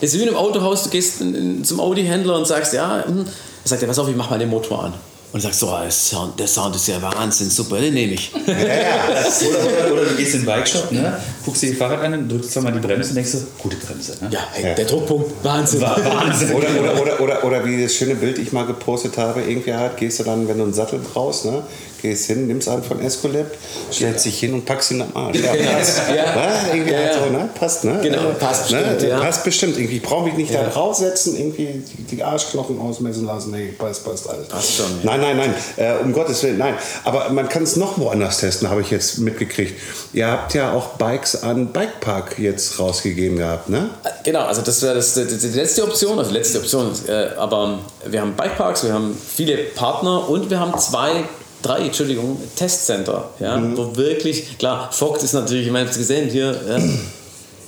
[0.00, 3.04] Das ist wie in einem Autohaus, du gehst in, in, zum Audi-Händler und sagst, ja,
[3.06, 3.24] hm,
[3.64, 4.94] er sagt er, pass auf, ich mach mal den Motor an.
[5.32, 8.32] Und sagst so, oh, der Sound, der Sound ist ja Wahnsinn, super, den nehme ich.
[8.34, 11.20] Oder, oder, oder du gehst in den Bikeshop, ne?
[11.44, 14.16] guckst dir die Fahrrad an, drückst zweimal die Bremse und denkst so, gute Bremse.
[14.20, 14.28] Ne?
[14.32, 15.80] Ja, hey, der Druckpunkt, Wahnsinn.
[15.80, 16.52] Wahnsinn.
[16.52, 19.96] Oder, oder, oder, oder, oder wie das schöne Bild ich mal gepostet habe, irgendwie halt,
[19.96, 21.62] gehst du dann, wenn du einen Sattel brauchst, ne,
[22.02, 23.46] gehst hin, nimmst einen von Escolab,
[23.92, 25.38] stellst dich hin und packst ihn am Arsch.
[25.38, 26.02] Ja, passt.
[26.08, 26.14] Ja.
[26.14, 27.14] Ja, irgendwie Ja, ja.
[27.14, 27.48] so, ne?
[27.58, 27.98] Passt, ne?
[28.02, 29.20] Genau, passt bestimmt, ja.
[29.20, 29.76] Passt bestimmt.
[29.78, 30.64] Irgendwie, ich brauche mich nicht Ja.
[30.64, 33.50] da draufsetzen, irgendwie die, Arschknochen ausmessen lassen.
[33.52, 34.48] Nee, passt, passt alles.
[34.48, 35.16] Passt schon, ja.
[35.16, 36.74] Nein, nein, nein, äh, um Gottes Willen, nein.
[37.04, 39.74] Aber man kann es noch woanders testen, habe ich jetzt mitgekriegt.
[40.12, 43.90] Ihr habt ja auch Bikes an Bikepark jetzt rausgegeben gehabt, ne?
[44.24, 46.90] Genau, also das wäre das, die, die letzte Option, also letzte Option.
[47.08, 51.24] Äh, aber wir haben Bikeparks, wir haben viele Partner und wir haben zwei,
[51.62, 56.54] drei, Entschuldigung, Testcenter, ja, wo wirklich, klar, Vogt ist natürlich, ich meine, hab's gesehen hier,
[56.68, 56.78] ja,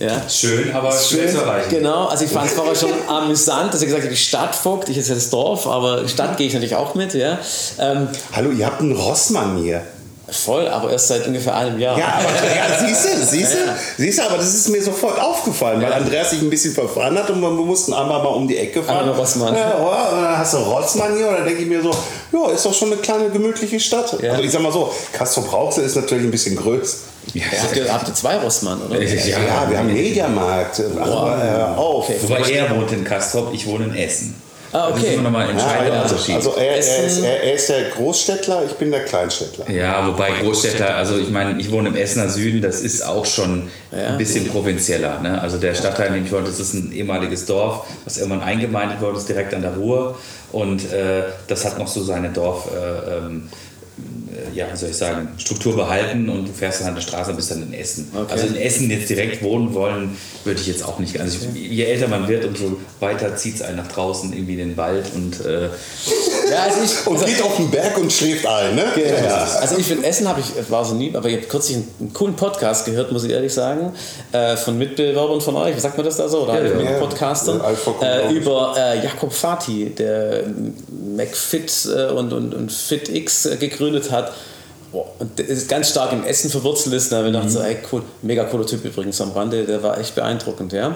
[0.06, 0.28] ja.
[0.28, 1.70] Schön, aber schwer zu erreichen.
[1.70, 4.88] Genau, also ich fand es vorher schon amüsant, dass er gesagt hat, die Stadt Vogt,
[4.88, 7.38] ich jetzt ja das Dorf, aber Stadt gehe ich natürlich auch mit, ja.
[7.78, 9.82] Ähm, Hallo, ihr habt einen Rossmann hier.
[10.36, 11.98] Voll, aber erst seit ungefähr einem Jahr.
[11.98, 12.24] Ja, aber
[12.56, 13.74] ja, siehst du, siehst du, Ja, ja.
[13.96, 17.30] siehst du, aber das ist mir sofort aufgefallen, weil Andreas sich ein bisschen verfahren hat
[17.30, 19.00] und wir mussten einmal mal um die Ecke fahren.
[19.00, 19.54] Einmal Rossmann.
[19.54, 21.90] Ja, oh, und dann hast du Rossmann hier und dann denke ich mir so,
[22.32, 24.16] ja, ist doch schon eine kleine gemütliche Stadt.
[24.22, 24.32] Ja.
[24.32, 26.98] Also ich sag mal so, Castro Brauxel ist natürlich ein bisschen größer.
[27.34, 29.00] Ja, Habt ihr, habt ihr zwei Rossmann, oder?
[29.00, 29.38] Ja.
[29.38, 30.82] Ja, wir haben Mediamarkt.
[31.00, 31.38] Aber
[31.76, 32.08] äh, auf.
[32.08, 32.16] Okay.
[32.22, 34.34] Wobei er wohnt in Kastrop, ich wohne in Essen.
[34.72, 35.14] Ah, Das ist okay.
[35.14, 36.34] immer nochmal ein Ja, entscheidender also, Unterschied.
[36.36, 39.70] also er, er, ist, er, er ist der Großstädtler, ich bin der Kleinstädtler.
[39.70, 43.68] Ja, wobei Großstädter, also ich meine, ich wohne im Essener Süden, das ist auch schon
[43.90, 45.20] ein bisschen provinzieller.
[45.20, 45.40] Ne?
[45.40, 49.00] Also der Stadtteil, in dem ich wohne, das ist ein ehemaliges Dorf, was irgendwann eingemeindet
[49.02, 50.18] wurde, ist direkt an der Ruhr.
[50.52, 53.71] Und äh, das hat noch so seine Dorf, äh, ähm, äh,
[54.54, 57.36] ja, wie soll ich sagen, Struktur behalten und du fährst dann an der Straße und
[57.36, 58.10] bist dann in Essen.
[58.14, 58.32] Okay.
[58.32, 61.18] Also in Essen jetzt direkt wohnen wollen, würde ich jetzt auch nicht.
[61.20, 64.68] Also ich, je älter man wird, umso weiter zieht es einen nach draußen, irgendwie in
[64.68, 65.68] den Wald und äh,
[66.50, 68.84] Ja, also ich, Und also, geht auf den Berg und schläft ein, ne?
[69.24, 69.44] Ja.
[69.60, 72.12] Also ich finde Essen habe ich war so nie, aber ich habe kürzlich einen, einen
[72.12, 73.92] coolen Podcast gehört, muss ich ehrlich sagen,
[74.32, 75.76] äh, von Mitbewerbern von euch.
[75.76, 76.42] Wie sagt man das da so?
[76.42, 76.90] Oder Ja, ja.
[76.92, 77.60] ja, Podcastern
[78.00, 80.44] Ja, äh, über äh, Jakob Fati, der
[81.16, 84.32] McFit äh, und, und, und FitX äh, gegründet hat.
[84.92, 87.10] Und ist ganz stark im Essen verwurzelt ist.
[87.10, 89.98] Da habe ich gedacht, so, ey, cool, mega cooler Typ übrigens am Rande, der war
[89.98, 90.94] echt beeindruckend, ja.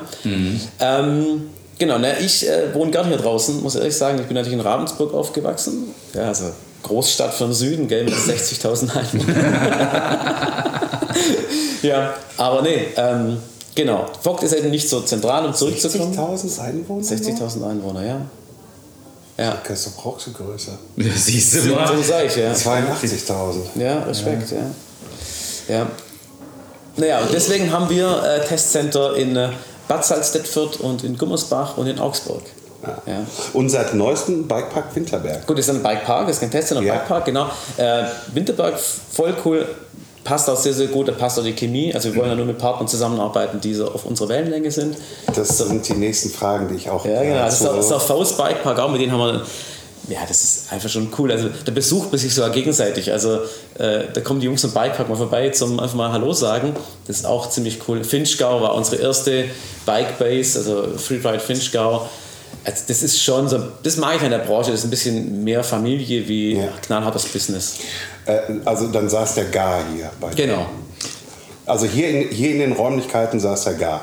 [0.80, 1.48] Ähm,
[1.78, 4.18] genau, ne, ich äh, wohne gerne hier draußen, muss ehrlich sagen.
[4.20, 5.94] Ich bin natürlich in Ravensburg aufgewachsen.
[6.12, 6.52] Ja, also
[6.82, 9.36] Großstadt vom Süden, gell, mit 60.000 Einwohnern.
[11.82, 13.38] ja, aber nee, ähm,
[13.74, 14.06] genau.
[14.22, 16.14] Vogt ist eben nicht so zentral, um zurückzukommen.
[16.14, 17.02] 60.000 Einwohner?
[17.02, 18.20] 60.000 Einwohner, ja.
[19.38, 19.58] Ja.
[19.68, 20.72] Das ist doch auch so größer.
[20.96, 22.02] Siehst du So mal.
[22.02, 22.52] sag ich, ja.
[22.52, 23.56] 82.000.
[23.78, 25.74] Ja, Respekt, ja.
[25.76, 25.86] ja.
[26.96, 29.50] Naja, und deswegen haben wir äh, Testcenter in äh,
[29.88, 32.42] Bad Salzdetfurt und in Gummersbach und in Augsburg.
[33.06, 33.26] Ja.
[33.52, 35.46] Und seit neuestem Bikepark Winterberg.
[35.46, 36.94] Gut, das ist ein Bikepark, das ist kein Testcenter, ein Ja.
[36.94, 37.50] Bikepark, genau.
[37.76, 39.66] Äh, Winterberg, voll cool,
[40.26, 41.94] passt auch sehr, sehr gut, da passt auch die Chemie.
[41.94, 44.96] Also wir wollen ja nur mit Partnern zusammenarbeiten, die so auf unserer Wellenlänge sind.
[45.34, 47.36] Das sind die nächsten Fragen, die ich auch Ja, genau.
[47.36, 49.46] Das ist, auch, das ist auch Faust Bikepark, auch mit denen haben wir.
[50.08, 51.32] Ja, das ist einfach schon cool.
[51.32, 53.10] Also da besucht man sich sogar gegenseitig.
[53.10, 53.40] Also
[53.78, 56.74] äh, da kommen die Jungs vom Bikepark mal vorbei zum einfach mal Hallo sagen.
[57.06, 58.04] Das ist auch ziemlich cool.
[58.04, 59.46] Finchgau war unsere erste
[59.84, 62.08] Bike Base, also Freeride Finchgau.
[62.66, 65.44] Also das ist schon so, das mag ich an der Branche, das ist ein bisschen
[65.44, 66.68] mehr Familie wie Ja.
[66.84, 67.76] knallhartes Business.
[68.26, 70.10] Äh, also dann saß der Gar hier.
[70.20, 70.46] Bei dir.
[70.46, 70.66] Genau.
[71.64, 74.00] Also hier in, hier in den Räumlichkeiten saß der Gar.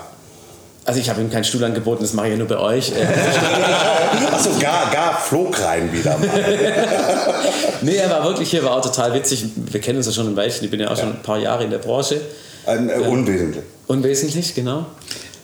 [0.85, 2.93] Also ich habe ihm keinen Stuhl angeboten, das mache ich ja nur bei euch.
[4.31, 6.29] Achso, Gar, Gar flog rein wieder mal.
[7.81, 9.45] nee, er war wirklich hier, war auch total witzig.
[9.57, 11.65] Wir kennen uns ja schon ein Weilchen, ich bin ja auch schon ein paar Jahre
[11.65, 12.21] in der Branche.
[12.65, 13.63] Ähm, äh, Unwesentlich.
[13.87, 14.85] Unwesentlich, genau.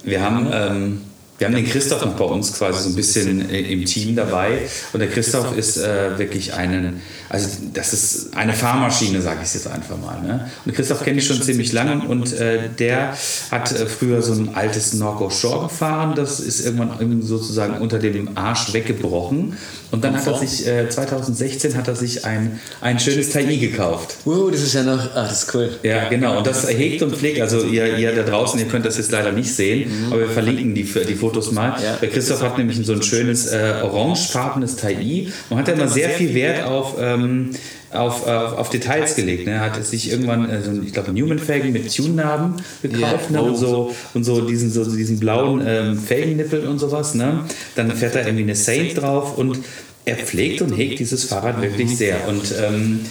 [0.04, 1.02] Wir haben, ähm,
[1.40, 4.68] wir haben den Christoph noch bei uns quasi so ein bisschen äh, im Team dabei.
[4.92, 9.68] Und der Christoph ist äh, wirklich einen, also das ist eine Fahrmaschine, sage ich jetzt
[9.68, 10.22] einfach mal.
[10.22, 10.50] Ne?
[10.66, 13.18] Und Christoph kenne ich schon ziemlich lange und äh, der
[13.52, 16.14] hat äh, früher so ein altes Norco Shore gefahren.
[16.16, 19.58] Das ist irgendwann sozusagen unter dem Arsch weggebrochen.
[19.92, 24.18] Und dann hat er sich, äh, 2016 hat er sich ein, ein schönes Tai gekauft.
[24.26, 25.70] Uh, das ist ja noch, ah, das ist cool.
[25.84, 26.38] Ja, genau.
[26.38, 27.42] Und das hegt und pflegt.
[27.42, 30.76] Also ihr, ihr da draußen, ihr könnt das jetzt leider nicht sehen, aber wir verlinken
[30.76, 31.82] die, die Fotos mal.
[31.82, 31.96] Ja.
[31.98, 35.28] Der Christoph hat nämlich so ein schönes äh, orangefarbenes Tai.
[35.50, 37.52] Man hat ja immer sehr viel Wert auf, ähm,
[37.92, 39.46] auf, auf, auf Details gelegt.
[39.46, 39.54] Ne?
[39.54, 43.42] Er hat sich irgendwann, äh, so, ich glaube, Newman-Felgen mit Tune-Narben gekauft ne?
[43.42, 47.16] und, so, und so diesen, so diesen blauen ähm, Felgennippel und sowas.
[47.16, 47.46] Ne?
[47.76, 49.60] Dann fährt da irgendwie eine Saint drauf und
[50.06, 52.28] er pflegt und hegt dieses Fahrrad wirklich sehr.
[52.28, 53.06] Und ähm,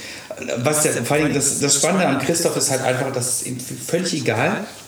[0.58, 3.58] was der, vor allem das, das Spannende an Christoph ist halt einfach, dass es ihm
[3.58, 4.87] völlig egal äh,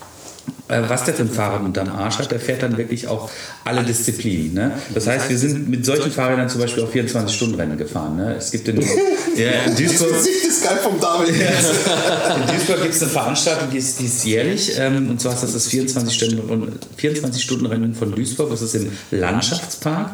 [0.69, 3.31] was der für ein Fahrrad unterm Arsch hat, der fährt dann wirklich auch
[3.65, 4.55] alle Disziplinen.
[4.55, 4.73] Ne?
[4.95, 8.17] Das heißt, wir sind mit solchen Fahrrädern zum Beispiel auch 24-Stunden-Rennen gefahren.
[8.17, 8.37] Ne?
[8.37, 8.81] Es gibt in,
[9.37, 11.31] ja, in Duisburg, ist geil vom David.
[11.31, 14.73] in Duisburg gibt es eine Veranstaltung, die ist, die ist jährlich.
[14.79, 18.51] Ähm, und zwar ist das das 24-Stunden-Rennen von Duisburg.
[18.51, 20.13] Das ist im Landschaftspark.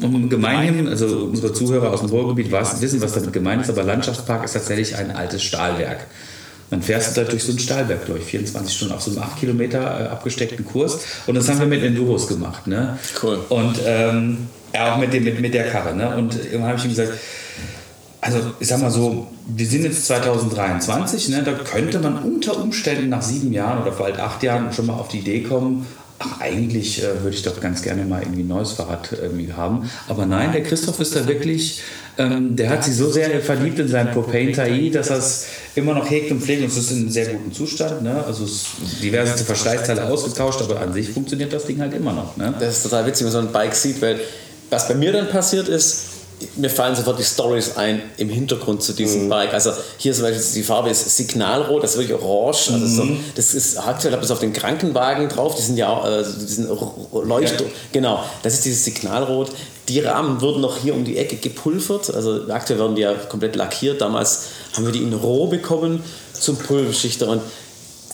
[0.00, 4.44] Und gemeinhin, also unsere Zuhörer aus dem Ruhrgebiet wissen, was damit gemeint ist, aber Landschaftspark
[4.44, 6.06] ist tatsächlich ein altes Stahlwerk.
[6.70, 9.38] Dann fährst du da durch so ein Stahlwerk durch, 24 Stunden auf so einem 8
[9.38, 10.98] Kilometer äh, abgesteckten Kurs.
[11.26, 12.66] Und das haben wir mit Enduros gemacht.
[12.66, 12.98] Ne?
[13.22, 13.38] Cool.
[13.48, 15.94] Und ähm, ja, auch mit, dem, mit, mit der Karre.
[15.94, 16.16] Ne?
[16.16, 17.12] Und irgendwann habe ich ihm gesagt,
[18.24, 23.10] also ich sag mal so, wir sind jetzt 2023, ne, da könnte man unter Umständen
[23.10, 25.86] nach sieben Jahren oder bald acht Jahren schon mal auf die Idee kommen,
[26.18, 29.90] ach eigentlich äh, würde ich doch ganz gerne mal irgendwie ein neues Fahrrad irgendwie haben.
[30.08, 31.82] Aber nein, der Christoph ist da wirklich,
[32.16, 35.94] ähm, der hat sich so sehr verliebt in sein Propane Tai, dass er es immer
[35.94, 38.02] noch hegt und pflegt und es ist in sehr gutem Zustand.
[38.02, 38.22] Ne?
[38.24, 38.66] Also es
[39.02, 42.36] diverse Verschleißteile ausgetauscht, aber an sich funktioniert das Ding halt immer noch.
[42.36, 42.54] Ne?
[42.60, 44.20] Das ist total witzig, wenn man so ein Bike sieht, weil
[44.70, 46.14] was bei mir dann passiert ist,
[46.56, 49.52] mir fallen sofort die Stories ein im Hintergrund zu diesem Bike.
[49.52, 52.70] Also hier zum Beispiel die Farbe ist Signalrot, das ist wirklich orange.
[52.72, 55.54] Also so, das ist aktuell habe ich auf den Krankenwagen drauf.
[55.56, 56.68] Die sind ja auch, äh, die sind
[57.12, 57.60] Leucht.
[57.60, 57.66] Ja.
[57.92, 59.50] Genau, das ist dieses Signalrot.
[59.88, 62.14] Die Rahmen wurden noch hier um die Ecke gepulvert.
[62.14, 64.00] Also aktuell werden die ja komplett lackiert.
[64.00, 64.44] Damals
[64.74, 67.42] haben wir die in roh bekommen zum Pulverschichter und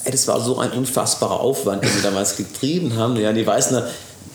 [0.04, 3.16] Ey, das war so ein unfassbarer Aufwand, den wir damals getrieben haben.
[3.16, 3.82] Ja, die weiß noch,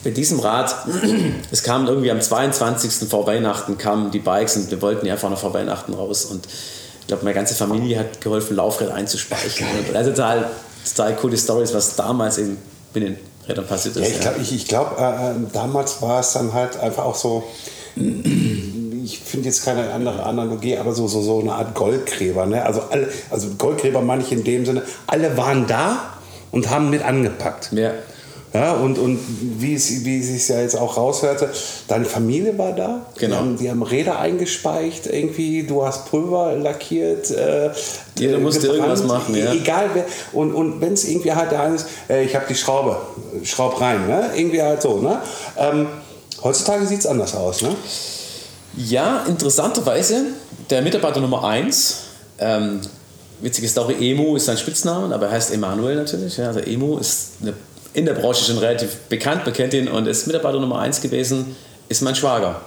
[0.04, 0.76] bei diesem Rad,
[1.52, 3.10] es kam irgendwie am 22.
[3.10, 6.26] vor Weihnachten kamen die Bikes und wir wollten ja einfach noch vor Weihnachten raus.
[6.26, 6.48] Und
[7.02, 9.68] ich glaube, meine ganze Familie hat geholfen, Laufräder einzuspeichern.
[9.96, 10.52] Also total,
[10.88, 12.58] total coole Stories, was damals eben
[12.94, 14.02] mit den Rädern passiert ist.
[14.02, 17.16] Ja, ich glaube, ich, ich glaub, äh, äh, damals war es dann halt einfach auch
[17.16, 17.44] so,
[17.96, 22.46] ich finde jetzt keine andere Analogie, aber so, so, so eine Art Goldgräber.
[22.46, 22.66] Ne?
[22.66, 26.18] Also, alle, also Goldgräber meine ich in dem Sinne, alle waren da
[26.52, 27.72] und haben mit angepackt.
[27.72, 27.92] Ja.
[28.56, 29.20] Ja, und, und
[29.60, 31.50] wie es, wie es sich ja jetzt auch raushörte,
[31.90, 33.06] deine Familie war da.
[33.18, 33.36] Genau.
[33.36, 37.32] Die haben, die haben Räder eingespeicht, irgendwie, du hast Pulver lackiert.
[37.32, 37.72] Äh,
[38.18, 39.52] Jeder äh, musste irgendwas machen, ja.
[39.52, 40.06] e- Egal wer.
[40.32, 42.96] Und, und wenn es irgendwie halt der eine ist, äh, ich habe die Schraube,
[43.44, 44.30] schraub rein, ne?
[44.36, 45.20] Irgendwie halt so, ne?
[45.58, 45.88] Ähm,
[46.42, 47.76] heutzutage sieht es anders aus, ne?
[48.78, 50.28] Ja, interessanterweise,
[50.70, 51.98] der Mitarbeiter Nummer 1,
[52.40, 52.80] ähm,
[53.42, 56.38] witzige Story, Emu ist sein Spitzname, aber er heißt Emanuel natürlich.
[56.38, 57.54] Ja, also Emu ist eine,
[57.96, 61.56] in der Branche schon relativ bekannt, man kennt ihn und ist Mitarbeiter Nummer 1 gewesen,
[61.90, 62.62] ist mein Schwager.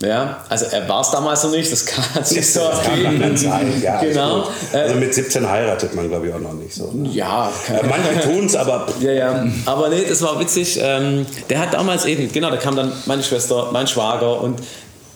[0.00, 3.40] Ja, also er war es damals noch nicht, das kann sich so alt,
[3.82, 4.48] ja, Genau.
[4.72, 6.90] Äh, Also mit 17 heiratet man, glaube ich, auch noch nicht so.
[6.92, 7.08] Ne?
[7.10, 9.46] ja, Äh, manche tun es, aber Ja, ja.
[9.66, 10.78] Aber nee, das war witzig.
[10.82, 14.60] Ähm, der hat damals eben, genau, da kam dann meine Schwester, mein Schwager und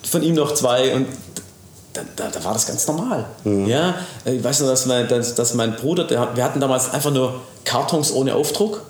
[0.08, 1.06] von ihm noch zwei und
[1.92, 3.26] da, da, da war das ganz normal.
[3.44, 7.10] Ja, ich weiß noch, dass mein, dass, dass mein Bruder, der, wir hatten damals einfach
[7.10, 8.82] nur Kartons ohne Aufdruck.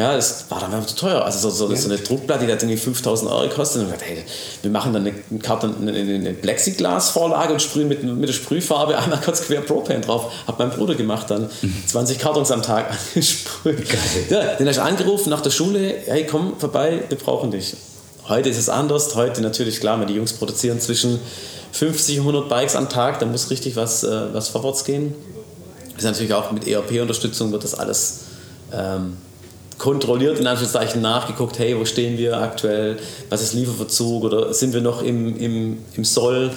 [0.00, 1.22] Ja, das war dann einfach zu teuer.
[1.22, 3.82] Also so, so, so eine Druckplatte, die hat irgendwie 5000 Euro gekostet.
[3.82, 4.24] Und wir gesagt, hey,
[4.62, 9.20] wir machen dann eine, Karton, eine, eine Plexiglasvorlage und sprühen mit, mit der Sprühfarbe einmal
[9.20, 10.32] kurz quer Propane drauf.
[10.46, 11.50] Hat mein Bruder gemacht dann.
[11.86, 13.86] 20 Kartons am Tag angesprüht.
[14.30, 17.76] Ja, den hast du angerufen nach der Schule, hey komm vorbei, wir brauchen dich.
[18.26, 19.14] Heute ist es anders.
[19.16, 21.20] Heute natürlich, klar, wenn die Jungs produzieren zwischen
[21.72, 25.14] 50 und 100 Bikes am Tag, da muss richtig was, äh, was vorwärts gehen.
[25.94, 28.20] ist natürlich auch mit ERP-Unterstützung wird das alles
[28.72, 29.18] ähm,
[29.80, 32.98] kontrolliert, in Anführungszeichen nachgeguckt, hey, wo stehen wir aktuell,
[33.30, 36.52] was ist Lieferverzug oder sind wir noch im, im, im Soll?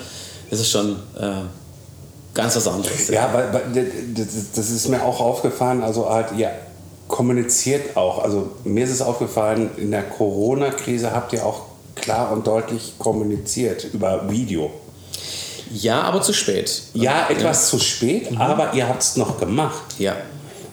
[0.49, 1.31] Das ist schon äh,
[2.33, 3.07] ganz was anderes.
[3.07, 6.51] Ja, weil, weil das, ist mir auch aufgefallen, also halt, ihr
[7.07, 8.21] kommuniziert auch.
[8.23, 11.61] Also mir ist es aufgefallen, in der Corona-Krise habt ihr auch
[11.95, 14.69] klar und deutlich kommuniziert über Video.
[15.71, 16.83] Ja, aber zu spät.
[16.93, 19.95] Ja, etwas zu spät, aber ihr habt es noch gemacht.
[19.97, 20.15] Ja.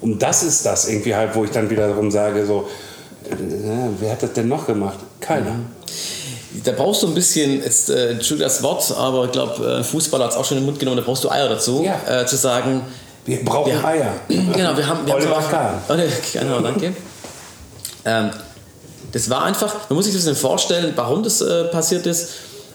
[0.01, 2.69] Und das ist das irgendwie halt, wo ich dann wiederum sage, so,
[3.29, 3.35] äh,
[3.99, 4.99] wer hat das denn noch gemacht?
[5.21, 5.57] Keiner.
[6.65, 10.25] Da brauchst du ein bisschen, jetzt, äh, Entschuldigung das Wort, aber ich glaube, ein Fußballer
[10.25, 12.23] hat es auch schon in den Mund genommen, da brauchst du Eier dazu, Ja.
[12.23, 12.83] äh, zu sagen,
[13.27, 13.85] Wir brauchen Ja.
[13.85, 14.13] Eier.
[14.29, 15.07] Genau, wir haben.
[15.07, 15.79] Wir Oliver haben Kahn.
[15.89, 15.95] Oh,
[16.33, 16.95] genau, danke.
[18.07, 18.31] ähm,
[19.13, 22.31] das war einfach, man muss sich das ein bisschen vorstellen, warum das äh, passiert ist.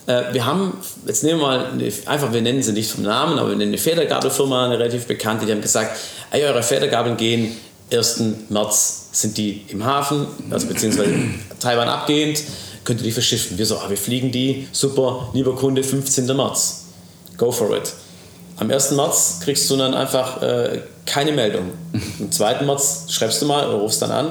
[0.08, 3.40] Äh, wir haben, jetzt nehmen wir mal, eine, einfach, wir nennen sie nicht vom Namen,
[3.40, 5.98] aber wir nennen eine Federgabelfirma, eine relativ bekannte, die haben gesagt,
[6.32, 7.56] ey, eure Federgabeln gehen
[7.92, 8.24] 1.
[8.50, 11.14] März, sind die im Hafen, also beziehungsweise
[11.60, 12.42] Taiwan abgehend,
[12.84, 13.58] könnt ihr die verschiffen.
[13.58, 16.26] Wir so, ah, wir fliegen die, super, lieber Kunde, 15.
[16.36, 16.86] März.
[17.38, 17.94] Go for it.
[18.58, 18.92] Am 1.
[18.92, 21.72] März kriegst du dann einfach äh, keine Meldung.
[22.20, 22.62] Am 2.
[22.62, 24.28] März schreibst du mal oder rufst dann an.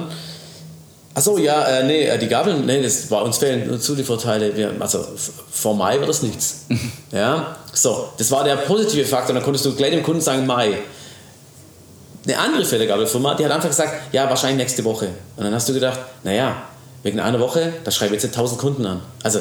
[1.15, 4.55] Achso, ja, äh, nee, äh, die Gabeln, nee, das, bei uns fehlen nur Zulieferteile.
[4.55, 5.05] Wir, also
[5.49, 6.65] vor Mai wird das nichts.
[7.11, 9.33] ja, so, das war der positive Faktor.
[9.33, 10.77] Dann konntest du gleich dem Kunden sagen, Mai.
[12.25, 15.07] Eine andere Federgabelfirma, die hat einfach gesagt, ja, wahrscheinlich nächste Woche.
[15.37, 16.63] Und dann hast du gedacht, naja,
[17.03, 18.99] wegen einer Woche, da schreibe ich jetzt nicht 1000 Kunden an.
[19.23, 19.39] Also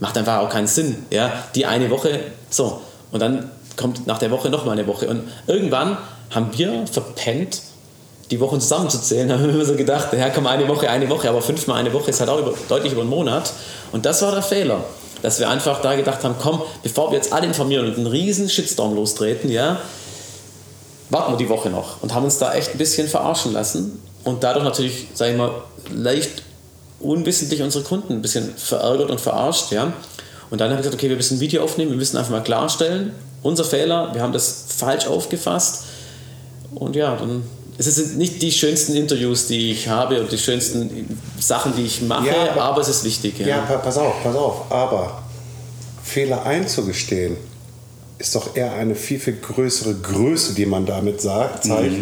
[0.00, 1.04] macht einfach auch keinen Sinn.
[1.10, 1.44] Ja?
[1.54, 2.18] Die eine Woche,
[2.50, 2.80] so.
[3.12, 5.06] Und dann kommt nach der Woche noch mal eine Woche.
[5.06, 5.96] Und irgendwann
[6.30, 7.60] haben wir verpennt,
[8.30, 9.30] die Wochen zusammenzuzählen.
[9.32, 12.10] Haben wir immer so gedacht, ja komm, eine Woche, eine Woche, aber fünfmal eine Woche
[12.10, 13.52] ist halt auch über, deutlich über einen Monat.
[13.92, 14.84] Und das war der Fehler.
[15.22, 18.50] Dass wir einfach da gedacht haben, komm, bevor wir jetzt alle informieren und einen riesen
[18.50, 19.80] Shitstorm lostreten, ja,
[21.08, 24.42] warten wir die Woche noch und haben uns da echt ein bisschen verarschen lassen und
[24.42, 25.50] dadurch natürlich, sage ich mal,
[25.94, 26.42] leicht
[27.00, 29.92] unwissentlich unsere Kunden ein bisschen verärgert und verarscht, ja.
[30.50, 32.42] Und dann habe ich gesagt, okay, wir müssen ein Video aufnehmen, wir müssen einfach mal
[32.42, 35.84] klarstellen, unser Fehler, wir haben das falsch aufgefasst
[36.74, 37.44] und ja, dann
[37.78, 42.02] es sind nicht die schönsten Interviews, die ich habe und die schönsten Sachen, die ich
[42.02, 43.38] mache, Ja, aber, aber- es ist wichtig.
[43.40, 43.46] Ja.
[43.46, 44.70] Ja, pa pass auf, pass auf.
[44.70, 45.22] Aber
[46.02, 47.36] Fehler einzugestehen
[48.18, 51.94] ist doch eher eine viel, viel größere Größe, die man damit sagt, zeigt,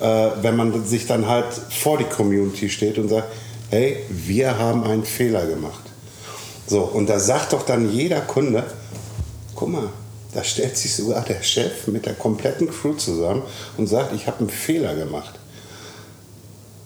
[0.00, 3.28] äh, wenn man sich dann halt vor die Community steht und sagt,
[3.70, 5.80] hey, wir haben einen Fehler gemacht.
[6.66, 8.62] So, und da sagt doch dann jeder Kunde,
[9.54, 9.88] guck mal,
[10.34, 13.42] da stellt sich sogar der Chef mit der kompletten Crew zusammen
[13.76, 15.34] und sagt, ich habe einen Fehler gemacht.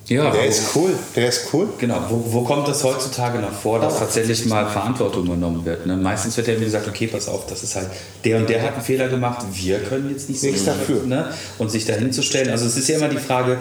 [0.07, 1.69] Ja, Der ist cool, der ist cool.
[1.79, 5.87] Genau, wo, wo kommt das heutzutage noch vor, dass tatsächlich mal Verantwortung übernommen wird?
[5.87, 5.97] Ne?
[5.97, 7.89] Meistens wird ja immer gesagt, okay, pass auf, das ist halt,
[8.25, 11.05] der und der hat einen Fehler gemacht, wir können jetzt nicht Nichts dafür.
[11.05, 11.33] Ne?
[11.59, 13.59] Und sich dahin zu stellen, also es ist ja immer die Frage,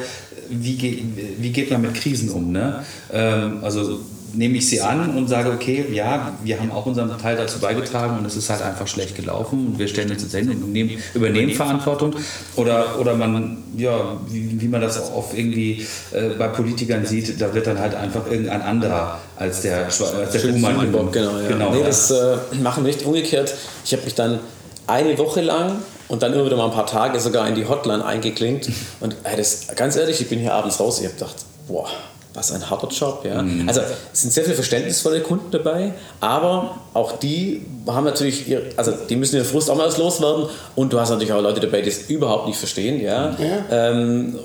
[0.50, 1.04] wie, ge
[1.40, 2.52] wie geht man mit Krisen um?
[2.52, 2.84] Ne?
[3.14, 4.00] Ähm, also
[4.34, 8.18] nehme ich sie an und sage, okay, ja, wir haben auch unseren Teil dazu beigetragen
[8.18, 10.98] und es ist halt einfach schlecht gelaufen und wir stellen uns jetzt hin und nehmen,
[11.14, 12.16] übernehmen Verantwortung
[12.56, 17.40] oder, oder man, ja, wie, wie man das auch oft irgendwie äh, bei Politikern sieht,
[17.42, 19.98] da wird dann halt einfach irgendein anderer als der, als
[20.32, 21.48] der Buhmann Bock, genau, ja.
[21.48, 23.54] genau nee, das äh, machen wir nicht umgekehrt.
[23.86, 24.40] Ich habe mich dann
[24.88, 28.04] eine Woche lang und dann immer wieder mal ein paar Tage sogar in die Hotline
[28.04, 28.70] eingeklinkt.
[29.00, 31.00] Und ey, das, ganz ehrlich, ich bin hier abends raus.
[31.00, 31.36] Ich habe gedacht,
[31.68, 31.88] boah,
[32.34, 33.26] was ein harter Job.
[33.26, 33.42] Ja?
[33.42, 33.68] Mhm.
[33.68, 33.82] Also
[34.14, 39.16] es sind sehr viele verständnisvolle Kunden dabei, aber auch die haben natürlich, ihr, also die
[39.16, 40.46] müssen ihren Frust auch mal loswerden.
[40.76, 43.02] Und du hast natürlich auch Leute dabei, die es überhaupt nicht verstehen.
[43.02, 43.36] Ja?
[43.70, 44.36] Ähm,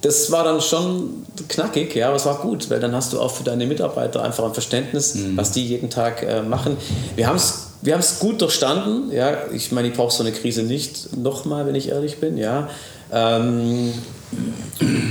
[0.00, 3.32] das war dann schon knackig, ja, aber es war gut, weil dann hast du auch
[3.32, 6.76] für deine Mitarbeiter einfach ein Verständnis, was die jeden Tag äh, machen.
[7.16, 9.36] Wir haben es wir haben's gut durchstanden, ja.
[9.52, 12.68] Ich meine, ich brauche so eine Krise nicht nochmal, wenn ich ehrlich bin, ja.
[13.12, 13.92] Ähm,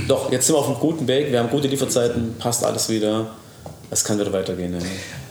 [0.06, 3.26] doch, jetzt sind wir auf einem guten Weg, wir haben gute Lieferzeiten, passt alles wieder.
[3.90, 4.74] Es kann wieder weitergehen.
[4.74, 4.80] Ja.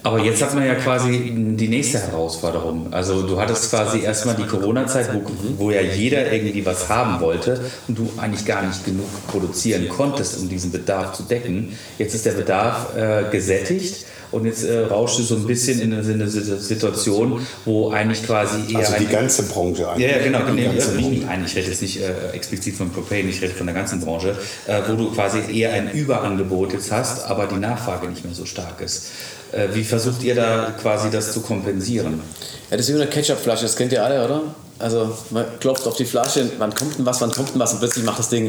[0.02, 2.92] Aber jetzt hat man ja quasi die nächste Herausforderung.
[2.92, 5.22] Also du hattest quasi erstmal die Corona-Zeit, wo,
[5.58, 10.40] wo ja jeder irgendwie was haben wollte und du eigentlich gar nicht genug produzieren konntest,
[10.40, 11.78] um diesen Bedarf zu decken.
[12.00, 15.94] Jetzt ist der Bedarf äh, gesättigt und jetzt äh, rauscht es so ein bisschen in
[15.94, 20.12] eine, in eine Situation, wo eigentlich quasi eher Also die ganze Branche eigentlich.
[20.12, 20.40] ja, genau.
[20.48, 23.54] Die Nee, ganze äh, nein, ich rede jetzt nicht äh, explizit von Propane, ich rede
[23.54, 24.36] von der ganzen Branche,
[24.68, 28.46] äh, wo du quasi eher ein Überangebot jetzt hast, aber die Nachfrage nicht mehr so
[28.46, 29.08] stark ist.
[29.54, 32.22] Äh, wie versucht ihr da quasi das zu kompensieren?
[32.70, 34.42] Ja, das ist wie eine Ketchupflasche, das kennt ihr alle, oder?
[34.80, 37.80] Also man klopft auf die Flasche, wann kommt denn was, wann kommt denn was und
[37.80, 38.48] plötzlich macht das Ding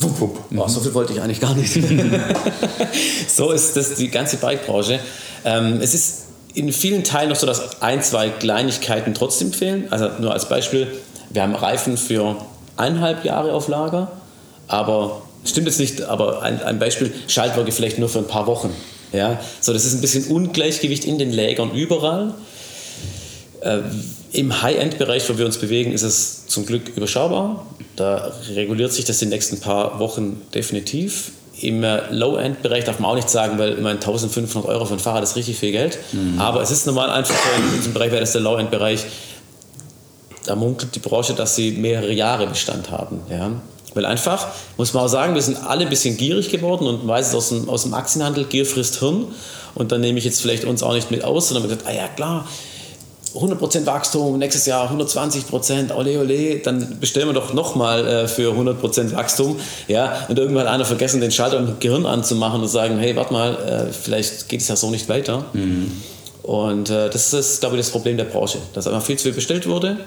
[0.00, 0.38] wupp, wupp.
[0.56, 1.72] Oh, so viel wollte ich eigentlich gar nicht.
[3.28, 5.00] so ist das die ganze Bikebranche.
[5.44, 6.24] Ähm, es ist
[6.54, 9.88] in vielen Teilen noch so, dass ein, zwei Kleinigkeiten trotzdem fehlen.
[9.90, 10.88] Also nur als Beispiel,
[11.30, 12.36] wir haben Reifen für
[12.76, 14.10] eineinhalb Jahre auf Lager,
[14.68, 18.70] aber stimmt jetzt nicht, aber ein, ein Beispiel, Schaltwerke vielleicht nur für ein paar Wochen.
[19.12, 22.34] Ja, so das ist ein bisschen Ungleichgewicht in den Lägern überall.
[23.60, 23.80] Äh,
[24.32, 27.66] Im High-End-Bereich, wo wir uns bewegen, ist es zum Glück überschaubar.
[27.96, 31.32] Da reguliert sich das in den nächsten paar Wochen definitiv.
[31.60, 34.98] Im äh, Low-End-Bereich darf man auch nicht sagen, weil ich meine, 1500 Euro für ein
[34.98, 35.98] Fahrrad ist richtig viel Geld.
[36.38, 39.04] Aber es ist normal einfach so, in diesem Bereich wäre das der Low-End-Bereich.
[40.44, 43.20] Da munkelt die Branche, dass sie mehrere Jahre Bestand haben.
[43.30, 43.50] Ja.
[43.94, 47.28] Weil einfach, muss man auch sagen, wir sind alle ein bisschen gierig geworden und weiß
[47.28, 49.28] es aus dem, aus dem Aktienhandel, Gier frisst Hirn.
[49.74, 51.96] Und dann nehme ich jetzt vielleicht uns auch nicht mit aus, sondern wir gesagt, ah
[51.96, 52.46] ja klar,
[53.40, 59.14] 100% Wachstum, nächstes Jahr 120%, ole ole, dann bestellen wir doch nochmal äh, für 100%
[59.14, 59.58] Wachstum.
[59.88, 60.26] Ja?
[60.28, 63.54] Und irgendwann hat einer vergessen, den Schalter im Gehirn anzumachen und sagen, hey, warte mal,
[63.54, 65.44] äh, vielleicht geht es ja so nicht weiter.
[66.42, 69.32] Und äh, das ist, glaube ich, das Problem der Branche, dass einfach viel zu viel
[69.32, 69.98] bestellt wurde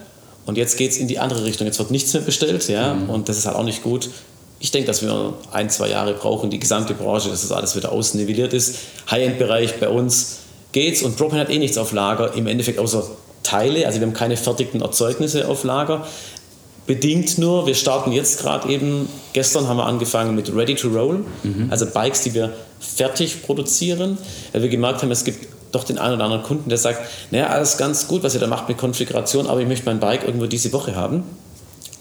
[0.45, 1.67] und jetzt geht es in die andere Richtung.
[1.67, 2.93] Jetzt wird nichts mehr bestellt ja?
[2.93, 4.09] und das ist halt auch nicht gut.
[4.59, 7.91] Ich denke, dass wir ein, zwei Jahre brauchen, die gesamte Branche, dass das alles wieder
[7.91, 8.75] ausnivelliert ist.
[9.11, 10.39] High-End-Bereich bei uns
[10.71, 13.03] geht's und Propane hat eh nichts auf Lager, im Endeffekt außer
[13.43, 16.05] Teile, also wir haben keine fertigen Erzeugnisse auf Lager.
[16.85, 21.23] Bedingt nur, wir starten jetzt gerade eben, gestern haben wir angefangen mit Ready to Roll,
[21.69, 24.17] also Bikes, die wir fertig produzieren,
[24.53, 26.99] weil wir gemerkt haben, es gibt doch den einen oder anderen Kunden, der sagt,
[27.29, 30.23] naja, alles ganz gut, was ihr da macht mit Konfiguration, aber ich möchte mein Bike
[30.23, 31.23] irgendwo diese Woche haben.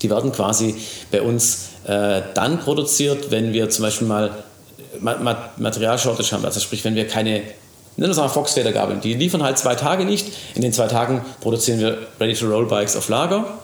[0.00, 0.76] Die werden quasi
[1.10, 4.30] bei uns äh, dann produziert, wenn wir zum Beispiel mal
[5.00, 7.42] Ma Ma Materialshortage haben, also sprich, wenn wir keine
[7.98, 9.00] Nennen wir es Fox-Federgabeln.
[9.00, 10.28] Die liefern halt zwei Tage nicht.
[10.54, 13.58] In den zwei Tagen produzieren wir Ready-to-Roll-Bikes auf Lager.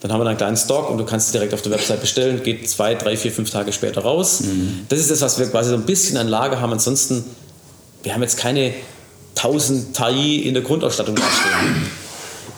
[0.00, 2.40] Dann haben wir einen kleinen Stock und du kannst es direkt auf der Website bestellen.
[2.44, 4.44] Geht zwei, drei, vier, fünf Tage später raus.
[4.88, 6.72] Das ist das, was wir quasi so ein bisschen an Lager haben.
[6.72, 7.24] Ansonsten,
[8.04, 8.74] wir haben jetzt keine
[9.36, 11.90] 1000 Tai in der Grundausstattung dastehen.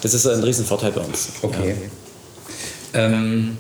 [0.03, 1.31] Das ist ein Riesenvorteil bei uns.
[1.41, 1.77] Okay.
[2.93, 3.57] Ähm,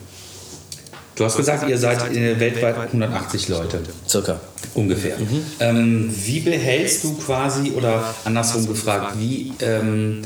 [1.16, 2.00] du hast gesagt, ihr seid
[2.38, 3.80] weltweit 180 Leute.
[4.08, 4.40] Circa.
[4.74, 5.16] Ungefähr.
[5.60, 10.22] Ähm, wie behältst du quasi, oder andersrum gefragt, wie, ähm,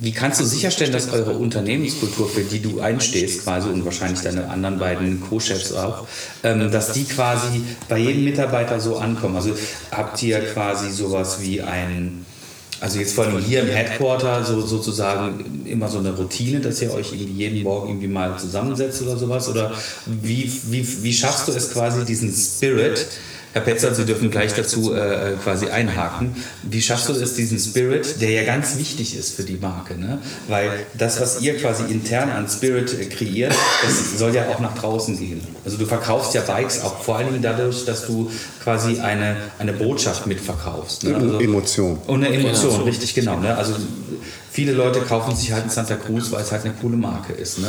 [0.00, 4.48] wie kannst du sicherstellen, dass eure Unternehmenskultur, für die du einstehst, quasi und wahrscheinlich deine
[4.48, 6.06] anderen beiden Co-Chefs auch,
[6.44, 9.36] ähm, dass die quasi bei jedem Mitarbeiter so ankommen?
[9.36, 9.56] Also
[9.90, 12.24] habt ihr quasi sowas wie ein,
[12.80, 16.92] also jetzt vor allem hier im Headquarter so, sozusagen immer so eine Routine, dass ihr
[16.92, 19.48] euch irgendwie jeden Morgen irgendwie mal zusammensetzt oder sowas?
[19.48, 19.72] Oder
[20.06, 23.06] wie, wie, wie schaffst du es quasi, diesen Spirit,
[23.52, 26.36] Herr Petzer, Sie dürfen gleich dazu äh, quasi einhaken.
[26.62, 29.98] Wie schaffst du es, diesen Spirit, der ja ganz wichtig ist für die Marke?
[29.98, 30.18] Ne?
[30.48, 34.76] Weil das, was ihr quasi intern an Spirit äh, kreiert, das soll ja auch nach
[34.76, 35.40] draußen gehen.
[35.64, 38.30] Also du verkaufst ja Bikes auch vor allen Dingen dadurch, dass du
[38.62, 41.04] quasi eine, eine Botschaft mitverkaufst.
[41.04, 41.14] Ne?
[41.14, 41.98] Also, Emotion.
[42.06, 43.38] und eine Emotion, richtig genau.
[43.38, 43.56] Ne?
[43.56, 43.74] Also
[44.50, 47.58] viele Leute kaufen sich halt einen Santa Cruz, weil es halt eine coole Marke ist.
[47.60, 47.68] Ne?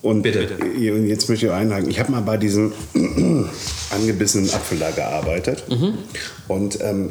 [0.00, 0.48] Und Bitte.
[0.78, 1.90] äh, und jetzt möchte ich einhaken.
[1.90, 2.72] Ich habe mal bei diesem
[3.90, 5.64] angebissenen Apfel da gearbeitet.
[6.46, 7.10] Und ähm,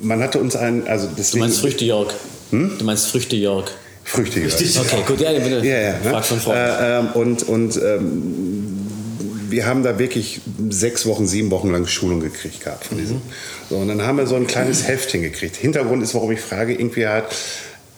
[0.00, 1.40] man hatte uns einen, also Du deswegen.
[1.44, 2.12] meinst Früchte Jörg.
[2.50, 3.70] Du meinst Früchte Jörg.
[4.04, 4.40] Früchte.
[4.40, 5.66] Okay, gut, ja, bitte.
[5.66, 5.92] Ja, ja.
[5.92, 6.10] Ne?
[6.10, 6.60] Frag von vorne.
[6.60, 8.86] Äh, ähm, und und ähm,
[9.48, 13.20] wir haben da wirklich sechs Wochen, sieben Wochen lang Schulung gekriegt gehabt von diesem.
[13.70, 15.56] So, und dann haben wir so ein kleines Heftchen gekriegt.
[15.56, 17.24] Hintergrund ist, warum ich frage, irgendwie halt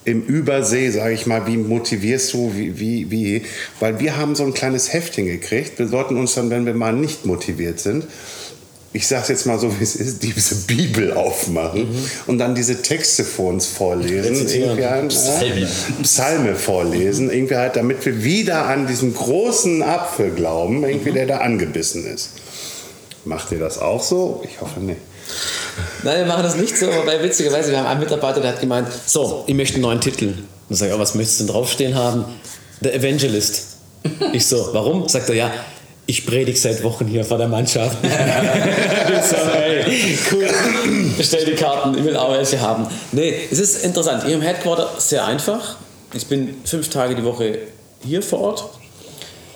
[0.07, 3.43] im Übersee, sage ich mal, wie motivierst du, wie, wie, wie,
[3.81, 5.81] weil wir haben so ein kleines Heftchen gekriegt.
[5.81, 8.07] Wir sollten uns dann, wenn wir mal nicht motiviert sind,
[8.93, 11.89] ich sage jetzt mal so, wie es ist, diese Bibel aufmachen
[12.27, 14.37] und dann diese Texte vor uns vorlesen.
[14.37, 14.69] Rezitieren.
[14.71, 15.61] Irgendwie halt, Psalme.
[15.63, 21.27] äh, Psalme vorlesen, irgendwie halt, damit wir wieder an diesen großen Apfel glauben, irgendwie, der
[21.27, 22.31] da angebissen ist.
[23.25, 24.43] Macht ihr das auch so?
[24.45, 25.01] Ich hoffe nicht.
[26.03, 28.89] Nein, wir machen das nicht so, aber witzigerweise, wir haben einen Mitarbeiter, der hat gemeint,
[29.07, 30.35] so, ich möchte einen neuen Titel.
[30.69, 32.25] Dann sage ich, oh, was möchtest du denn draufstehen haben?
[32.81, 33.77] The Evangelist.
[34.33, 35.09] Ich so, warum?
[35.09, 35.51] Sagt er, ja,
[36.07, 37.99] ich predige seit Wochen hier vor der Mannschaft.
[38.03, 40.49] ich so, hey, cool,
[41.17, 42.87] bestell die Karten, ich will auch welche haben.
[43.13, 44.25] Nee, es ist interessant.
[44.25, 45.77] Hier im Headquarter sehr einfach.
[46.13, 47.59] Ich bin fünf Tage die Woche
[48.05, 48.65] hier vor Ort.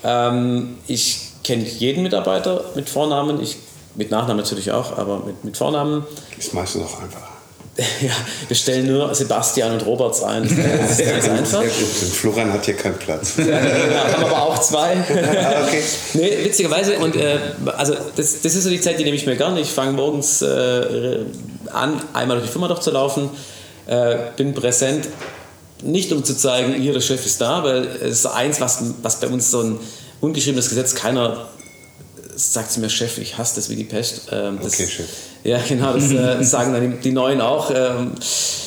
[0.03, 3.41] Ähm, ich kenne jeden Mitarbeiter mit Vornamen.
[3.41, 3.57] Ich
[4.01, 6.07] Mit Nachnamen natürlich auch, aber mit, mit Vornamen.
[6.39, 7.21] Ist meistens auch einfach.
[8.01, 8.13] Ja,
[8.49, 10.43] wir stellen nur Sebastian und Roberts ein.
[10.45, 11.63] Das ist ganz einfach.
[11.63, 13.35] Florian hat hier keinen Platz.
[13.39, 13.61] Ja,
[14.15, 14.97] haben aber auch zwei.
[15.03, 15.83] Okay.
[16.15, 17.39] Nee, witzigerweise, und äh,
[17.77, 19.61] also das, das ist so die Zeit, die nehme ich mir gerne.
[19.61, 21.19] Ich fange morgens äh,
[21.71, 23.29] an, einmal durch die Firma durchzulaufen,
[23.87, 25.09] äh, bin präsent,
[25.83, 29.21] nicht um zu zeigen, hier der Chef ist da, weil es ist eins, was, was
[29.21, 29.79] bei uns so ein
[30.23, 31.49] ungeschriebenes Gesetz, keiner
[32.41, 34.23] sagt zu mir, Chef, ich hasse das wie die Pest.
[34.33, 35.07] Ähm, das, Okay, Chef.
[35.43, 37.71] Ja, genau, das äh, sagen dann die, die Neuen auch.
[37.75, 38.13] Ähm,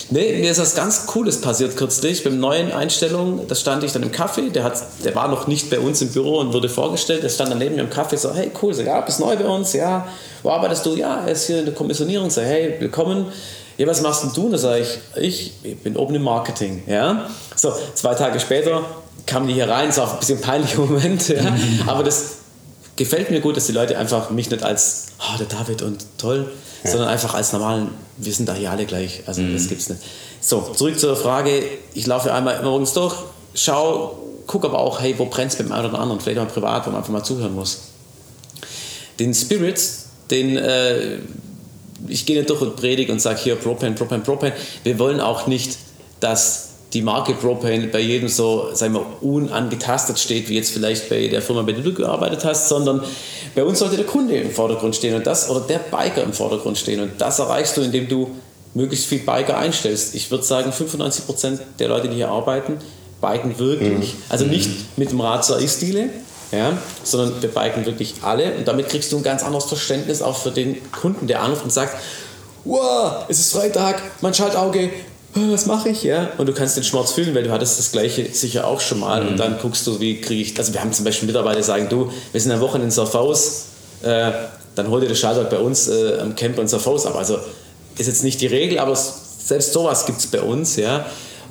[0.09, 2.23] nee, mir ist was ganz Cooles passiert kürzlich.
[2.23, 5.69] Beim neuen Einstellung, da stand ich dann im Café, der, hat, der war noch nicht
[5.69, 7.23] bei uns im Büro und wurde vorgestellt.
[7.23, 9.45] Der stand dann neben mir im Café, so, hey, cool, so, ja, bist neu bei
[9.45, 10.07] uns, ja.
[10.41, 10.95] Wo arbeitest du?
[10.95, 12.29] Ja, er ist hier in der Kommissionierung.
[12.29, 13.27] So, hey, willkommen.
[13.77, 14.49] Ja, was machst denn du?
[14.49, 14.85] Da sage
[15.19, 17.27] ich, ich bin oben im Marketing, ja.
[17.55, 18.83] So, zwei Tage später
[19.25, 21.41] kamen die hier rein, es war ein bisschen ein peinlicher Moment, ja.
[21.87, 22.42] Aber das
[22.95, 26.51] gefällt mir gut, dass die Leute einfach mich nicht als, oh, der David und toll,
[26.83, 29.23] sondern einfach als normalen, wir sind da hier alle gleich.
[29.25, 30.01] Also das gibt's nicht.
[30.41, 31.63] So, zurück zur Frage.
[31.93, 33.15] Ich laufe einmal morgens durch,
[33.55, 36.85] schau, guck aber auch, hey, wo brennt es beim einen oder anderen, vielleicht auch privat,
[36.85, 37.79] wo man einfach mal zuhören muss.
[39.19, 39.81] Den Spirit,
[40.29, 41.19] den äh,
[42.07, 44.53] ich gehe nicht durch und predige und sage hier Propane, Propane, Propane.
[44.83, 45.77] Wir wollen auch nicht,
[46.19, 51.27] dass die Marke Propane bei jedem so, sagen wir, unangetastet steht, wie jetzt vielleicht bei
[51.27, 53.01] der Firma, bei der du gearbeitet hast, sondern
[53.55, 56.77] bei uns sollte der Kunde im Vordergrund stehen und das, oder der Biker im Vordergrund
[56.77, 56.99] stehen.
[56.99, 58.29] Und das erreichst du, indem du
[58.75, 60.13] möglichst viel Biker einstellst.
[60.15, 62.77] Ich würde sagen, 95% der Leute, die hier arbeiten,
[63.21, 64.13] biken wirklich.
[64.29, 66.09] Also nicht mit dem Rad zur Eisdiele,
[66.51, 70.37] ja, sondern wir biken wirklich alle und damit kriegst du ein ganz anderes Verständnis auch
[70.37, 71.95] für den Kunden, der anruft und sagt,
[72.65, 74.91] wow, es ist Freitag, mein Schaltauge,
[75.35, 76.03] was mache ich?
[76.03, 76.29] Ja?
[76.37, 79.27] Und du kannst den Schmerz fühlen, weil du hattest das gleiche sicher auch schon mal
[79.27, 81.89] und dann guckst du, wie kriege ich, also wir haben zum Beispiel Mitarbeiter, die sagen,
[81.89, 83.65] du, wir sind am Wochenende in Surfhaus,
[84.03, 84.31] äh,
[84.75, 87.15] dann hol dir das Schaltauge bei uns äh, am Camper in Surfhaus ab.
[87.15, 87.39] Also
[87.97, 91.05] ist jetzt nicht die Regel, aber selbst sowas gibt es bei uns, ja.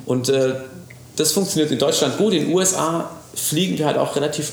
[0.05, 0.55] Und äh,
[1.15, 2.33] das funktioniert in Deutschland gut.
[2.33, 4.51] In den USA fliegen wir halt auch relativ,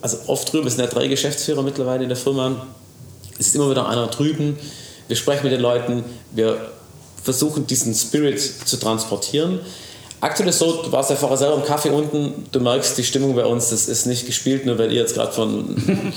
[0.00, 2.66] also oft drüben, es sind ja drei Geschäftsführer mittlerweile in der Firma.
[3.38, 4.58] Es ist immer wieder einer drüben.
[5.08, 6.56] Wir sprechen mit den Leuten, wir
[7.24, 9.60] versuchen diesen Spirit zu transportieren.
[10.20, 13.34] Aktuell ist so, du warst ja vorher selber im Kaffee unten, du merkst die Stimmung
[13.34, 15.76] bei uns, das ist nicht gespielt, nur weil ihr jetzt gerade von,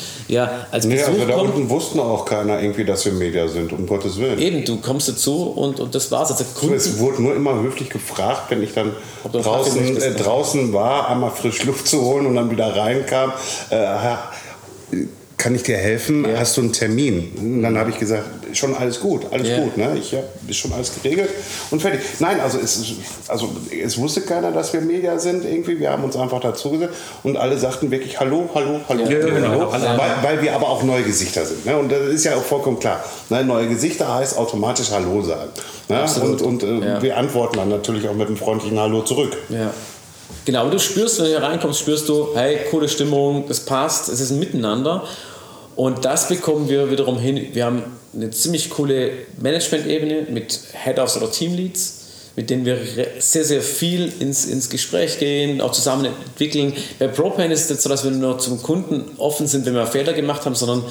[0.30, 1.55] ja, als Nee, Besuch also da kommt.
[1.55, 4.39] unten wussten auch keiner irgendwie, dass wir Media sind, um Gottes Willen.
[4.39, 6.32] Eben, du kommst dazu und, und das war's.
[6.32, 8.93] Also Kunden, Es wurde nur immer höflich gefragt, wenn ich dann
[9.26, 10.16] Ob du einen Kaffee draußen, möchtest, äh, ne?
[10.16, 13.34] draußen war, einmal frisch Luft zu holen und dann wieder reinkam.
[13.72, 13.76] Äh,
[15.38, 16.25] kann ich dir helfen?
[16.27, 16.39] Ja.
[16.39, 17.31] Hast du einen Termin?
[17.38, 19.59] Und dann habe ich gesagt, schon alles gut, alles Ja.
[19.59, 19.77] gut.
[19.77, 19.95] Ne?
[19.99, 21.29] Ich habe schon alles geregelt
[21.69, 22.01] und fertig.
[22.19, 22.81] Nein, also es,
[23.27, 23.49] also
[23.83, 25.79] es wusste keiner, dass wir Media sind irgendwie.
[25.79, 29.71] Wir haben uns einfach dazugesetzt und alle sagten wirklich Hallo, Hallo, Hallo, Ja, Hallo, genau.
[29.71, 31.65] Hallo, weil, weil wir aber auch neue Gesichter sind.
[31.65, 31.77] Ne?
[31.77, 33.03] Und das ist ja auch vollkommen klar.
[33.29, 33.43] Ne?
[33.43, 35.51] Neue Gesichter heißt automatisch Hallo sagen.
[35.88, 35.99] Ne?
[35.99, 36.41] Absolut.
[36.41, 39.38] Und, und äh, wir antworten dann natürlich auch mit einem freundlichen Hallo zurück.
[39.49, 39.71] Ja.
[40.45, 44.19] Genau, du spürst, wenn du hier reinkommst, spürst du, hey, coole Stimmung, das passt, es
[44.21, 45.03] ist ein Miteinander.
[45.78, 47.49] Und das bekommen wir wiederum hin.
[47.53, 51.99] Wir haben eine ziemlich coole Management-Ebene mit Head-Offs oder Teamleads,
[52.36, 52.80] mit denen wir
[53.19, 56.73] sehr, sehr viel ins, ins Gespräch gehen, auch zusammen entwickeln.
[56.97, 59.86] Bei Propane ist es jetzt so, dass wir nur zum Kunden offen sind, wenn wir
[59.86, 60.84] Fehler gemacht haben, sondern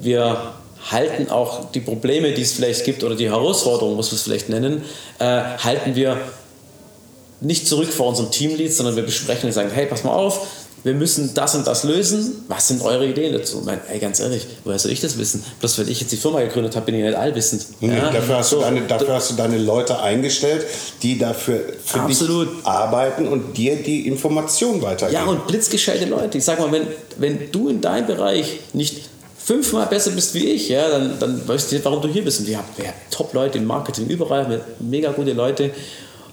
[0.00, 0.54] wir
[0.90, 4.48] halten auch die Probleme, die es vielleicht gibt, oder die Herausforderungen, muss man es vielleicht
[4.48, 4.82] nennen,
[5.20, 6.18] äh, halten wir
[7.40, 10.48] nicht zurück vor unserem Teamlead, sondern wir besprechen und sagen, hey, pass mal auf,
[10.84, 12.44] wir müssen das und das lösen.
[12.46, 13.60] Was sind eure Ideen dazu?
[13.60, 15.42] Ich meine, ey, ganz ehrlich, woher soll ich das wissen?
[15.58, 17.64] Bloß weil ich jetzt die Firma gegründet habe, bin ich nicht allwissend.
[17.80, 20.66] Nee, Ja, dafür, hast so, du deine, dafür hast du deine Leute eingestellt,
[21.02, 22.48] die dafür für Absolut.
[22.58, 25.24] dich arbeiten und dir die Information weitergeben.
[25.24, 26.36] Ja, und blitzgescheite Leute.
[26.36, 29.08] Ich sag mal, wenn, wenn du in deinem Bereich nicht
[29.42, 32.40] fünfmal besser bist wie ich, ja, dann, dann weißt du, warum du hier bist.
[32.40, 35.70] Und wir haben, wir haben Top-Leute im Marketing überall, mega gute Leute.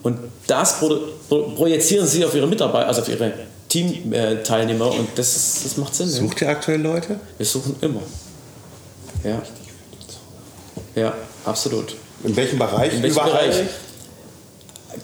[0.03, 0.97] Und das pro,
[1.29, 3.31] pro, projizieren sie auf ihre Mitarbeiter, also auf ihre
[3.71, 4.91] Teamteilnehmer.
[4.91, 6.07] Und das, ist- das macht Sinn.
[6.09, 6.13] Ja.
[6.19, 7.19] Sucht ihr aktuell Leute?
[7.37, 8.01] Wir suchen immer.
[9.23, 9.41] Ja.
[10.95, 11.13] Ja,
[11.45, 11.95] absolut.
[12.23, 12.93] In welchem Bereich?
[12.93, 13.47] In welchem Überall?
[13.49, 13.67] Bereich?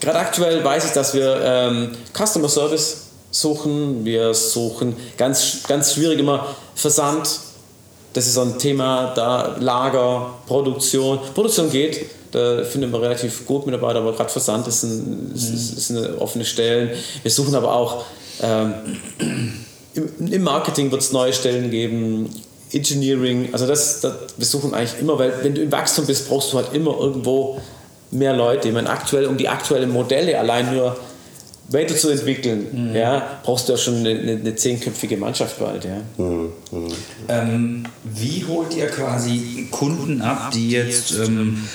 [0.02, 2.98] Gerade aktuell weiß ich, dass wir ähm, Customer Service
[3.32, 4.04] suchen.
[4.04, 7.40] Wir suchen ganz, ganz schwierig immer Versand.
[8.14, 11.20] Das ist so ein Thema, da Lager, Produktion.
[11.34, 15.78] Produktion geht, da finden wir relativ gut Mitarbeiter, aber gerade Versand ist, ein, ist, ist,
[15.78, 16.96] ist eine offene Stelle.
[17.22, 18.06] Wir suchen aber auch
[18.42, 18.74] ähm,
[19.94, 22.30] im, im Marketing wird es neue Stellen geben,
[22.72, 26.52] Engineering, also das, das, wir suchen eigentlich immer, weil wenn du im Wachstum bist, brauchst
[26.52, 27.60] du halt immer irgendwo
[28.12, 28.68] mehr Leute.
[28.68, 30.98] Ich meine, aktuell, um die aktuellen Modelle allein nur
[31.70, 35.86] weiterzuentwickeln, ja, brauchst du ja schon eine, eine, zehnköpfige Mannschaft bald.
[35.86, 35.98] Ja.
[37.28, 41.68] Ähm, wie holt ihr quasi Kunden ab, die jetzt ähm,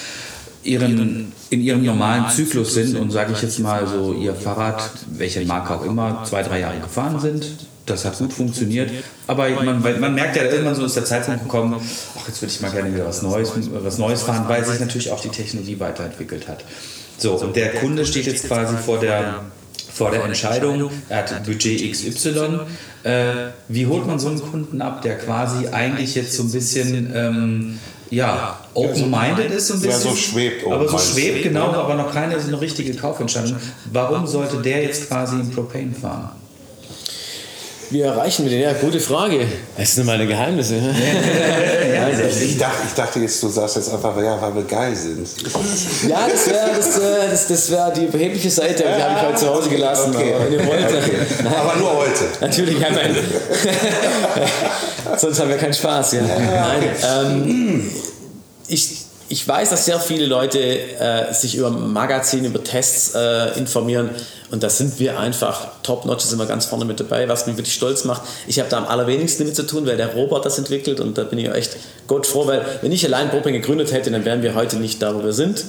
[0.64, 5.44] ihren, in ihrem normalen Zyklus sind und sage ich jetzt mal so ihr Fahrrad, welche
[5.44, 7.46] Marke auch immer, zwei, drei Jahre gefahren sind?
[7.84, 8.90] Das hat gut funktioniert,
[9.26, 11.74] aber man, man merkt ja irgendwann so ist der Zeitpunkt gekommen,
[12.16, 15.10] ach jetzt würde ich mal gerne wieder was Neues, was Neues fahren, weil sich natürlich
[15.10, 16.64] auch die Technologie weiterentwickelt hat.
[17.18, 19.40] So, und der Kunde steht jetzt quasi vor der
[19.92, 22.60] vor der Entscheidung, er hat Budget XY.
[23.04, 27.12] Äh, wie holt man so einen Kunden ab, der quasi eigentlich jetzt so ein bisschen
[27.14, 27.78] ähm,
[28.12, 30.10] ja, open-minded ist, so ein Ja, bisschen.
[30.10, 33.56] so schwebt Aber so schwebt, genau, aber noch keine so eine richtige Kaufentscheidung.
[33.90, 36.30] Warum sollte der jetzt quasi einen Propane fahren?
[37.92, 38.62] Wie erreichen wir den?
[38.62, 39.46] Ja, gute Frage.
[39.76, 40.76] Das sind meine Geheimnisse.
[42.42, 45.26] Ich dachte, ich dachte jetzt, du sagst jetzt einfach, ja, weil wir geil sind.
[46.08, 49.36] Ja, das wäre das, äh, das, das wär die behebliche Seite, die habe ich heute
[49.36, 50.14] zu Hause gelassen.
[50.14, 50.34] Okay.
[50.34, 50.84] Aber wenn ihr wollt,
[51.46, 52.24] Aber nur heute.
[52.40, 53.14] Natürlich, ja, mein,
[55.18, 56.12] sonst haben wir keinen Spaß.
[56.12, 56.22] Ja.
[56.22, 57.90] Nein, ähm,
[58.68, 64.10] ich, ich weiß, dass sehr viele Leute äh, sich über Magazine, über Tests äh, informieren
[64.50, 67.72] und da sind wir einfach top-notch, sind wir ganz vorne mit dabei, was mich wirklich
[67.72, 68.20] stolz macht.
[68.46, 71.24] Ich habe da am allerwenigsten damit zu tun, weil der Robert das entwickelt und da
[71.24, 71.78] bin ich echt
[72.08, 75.14] Gott froh, weil wenn ich allein Proping gegründet hätte, dann wären wir heute nicht da,
[75.14, 75.64] wo wir sind.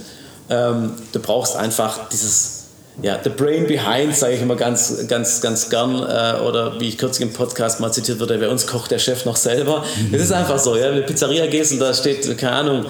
[0.50, 2.64] Ähm, du brauchst einfach dieses
[3.02, 5.96] ja, the brain behind, sage ich immer ganz, ganz, ganz gern.
[5.96, 9.24] Äh, oder wie ich kürzlich im Podcast mal zitiert wurde, bei uns kocht der Chef
[9.24, 9.86] noch selber.
[10.12, 10.76] Das ist einfach so.
[10.76, 10.84] Ja?
[10.84, 12.86] Wenn du in eine Pizzeria gehst und da steht, keine Ahnung,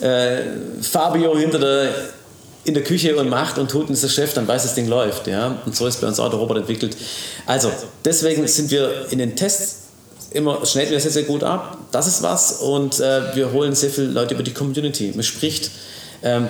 [0.00, 0.42] äh,
[0.80, 1.94] Fabio hinter der,
[2.64, 4.88] in der Küche und macht und tut und ist der Chef, dann weiß das Ding
[4.88, 5.26] läuft.
[5.26, 5.58] Ja?
[5.64, 6.96] Und so ist bei uns auch der Robot entwickelt.
[7.46, 7.70] Also,
[8.04, 9.84] deswegen sind wir in den Tests
[10.34, 11.78] immer schneiden wir sehr, sehr gut ab.
[11.92, 12.60] Das ist was.
[12.60, 15.12] Und äh, wir holen sehr viele Leute über die Community.
[15.14, 15.70] Man spricht.
[16.22, 16.48] Ähm,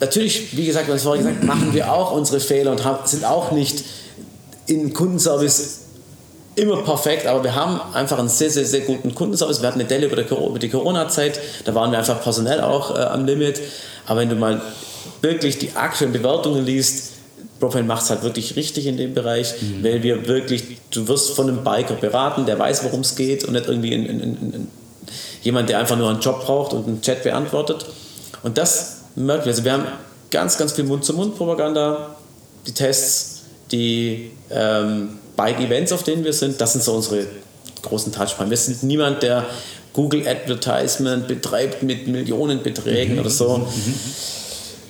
[0.00, 3.06] natürlich, wie gesagt, wir haben es vorhin gesagt, machen wir auch unsere Fehler und haben,
[3.06, 3.84] sind auch nicht
[4.66, 5.80] in Kundenservice
[6.56, 9.60] immer perfekt, aber wir haben einfach einen sehr, sehr, sehr guten Kundenservice.
[9.60, 13.24] Wir hatten eine Delle über, die Corona-Zeit, da waren wir einfach personell auch äh, am
[13.24, 13.60] Limit.
[14.06, 14.60] Aber wenn du mal
[15.20, 17.12] wirklich die aktuellen Bewertungen liest,
[17.60, 21.48] Propane macht es halt wirklich richtig in dem Bereich, weil wir wirklich, du wirst von
[21.48, 24.68] einem Biker beraten, der weiß, worum es geht und nicht irgendwie ein, ein, ein,
[25.42, 27.86] jemand, der einfach nur einen Job braucht und einen Chat beantwortet.
[28.42, 29.52] Und das merken wir.
[29.52, 29.86] Also wir haben
[30.30, 32.16] ganz, ganz viel Mund-zu-Mund-Propaganda,
[32.66, 37.26] die Tests, die ähm, Bike-Events, auf denen wir sind, das sind so unsere
[37.82, 38.50] großen Touchpoints.
[38.50, 39.44] Wir sind niemand, der
[39.92, 43.66] Google Advertisement betreibt mit Millionenbeträgen oder so.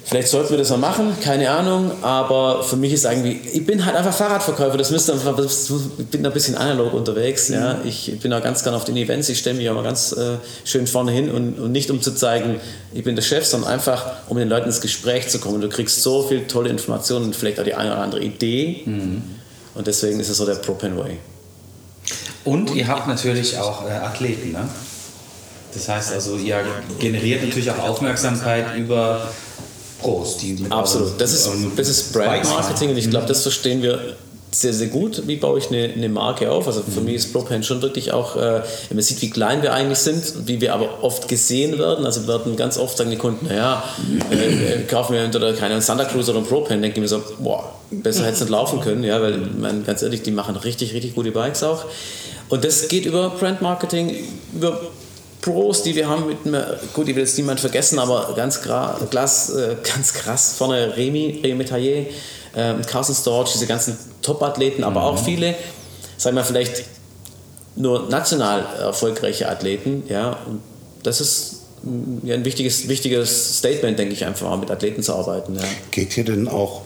[0.06, 3.86] Vielleicht sollten wir das mal machen, keine Ahnung, aber für mich ist eigentlich, ich bin
[3.86, 7.78] halt einfach Fahrradverkäufer, das müsste einfach, ich bin da ein bisschen analog unterwegs, ja.
[7.84, 10.36] ich bin da ganz gerne auf den Events, ich stelle mich ja mal ganz äh,
[10.64, 12.60] schön vorne hin und, und nicht um zu zeigen,
[12.92, 15.62] ich bin der Chef, sondern einfach, um mit den Leuten ins Gespräch zu kommen.
[15.62, 18.82] Du kriegst so viel tolle Informationen und vielleicht auch die eine oder andere Idee
[19.74, 21.18] und deswegen ist es so der Propane Way.
[22.44, 24.68] Und ihr habt natürlich auch äh, Athleten, ne?
[25.72, 26.64] Das heißt also, ihr
[27.00, 29.28] generiert natürlich auch Aufmerksamkeit über
[30.00, 31.20] Pros, die mit Absolut.
[31.20, 34.16] Das ist, das ist Brand Marketing und ich glaube, das verstehen wir
[34.54, 35.26] sehr, sehr gut.
[35.26, 36.66] Wie baue ich eine, eine Marke auf?
[36.66, 39.72] Also für mich ist Propane schon wirklich auch, äh, wenn man sieht, wie klein wir
[39.72, 42.06] eigentlich sind, wie wir aber oft gesehen werden.
[42.06, 43.82] Also wir werden ganz oft sagen die Kunden, naja,
[44.30, 47.22] äh, äh, kaufen wir entweder keine Santa Cruz oder einen Propane, denke ich mir so,
[47.38, 50.94] boah, besser hätte es nicht laufen können, ja, weil man, ganz ehrlich, die machen richtig,
[50.94, 51.84] richtig gute Bikes auch.
[52.48, 54.16] Und das geht über Brand Marketing,
[54.54, 54.80] über
[55.40, 56.38] Pros, die wir haben mit
[56.94, 61.40] gut, ich will jetzt niemand vergessen, aber ganz, gra, Glas, äh, ganz krass, vorne Remy,
[61.42, 62.06] Remy Metayer,
[62.56, 65.54] ähm, Carson Storch, diese ganzen Top-Athleten, aber auch viele,
[66.16, 66.84] sagen wir vielleicht
[67.76, 70.60] nur national erfolgreiche Athleten, ja, und
[71.02, 75.56] das ist mm, ja, ein wichtiges, wichtiges Statement, denke ich einfach, mit Athleten zu arbeiten.
[75.56, 75.62] Ja.
[75.90, 76.82] Geht ihr denn auch,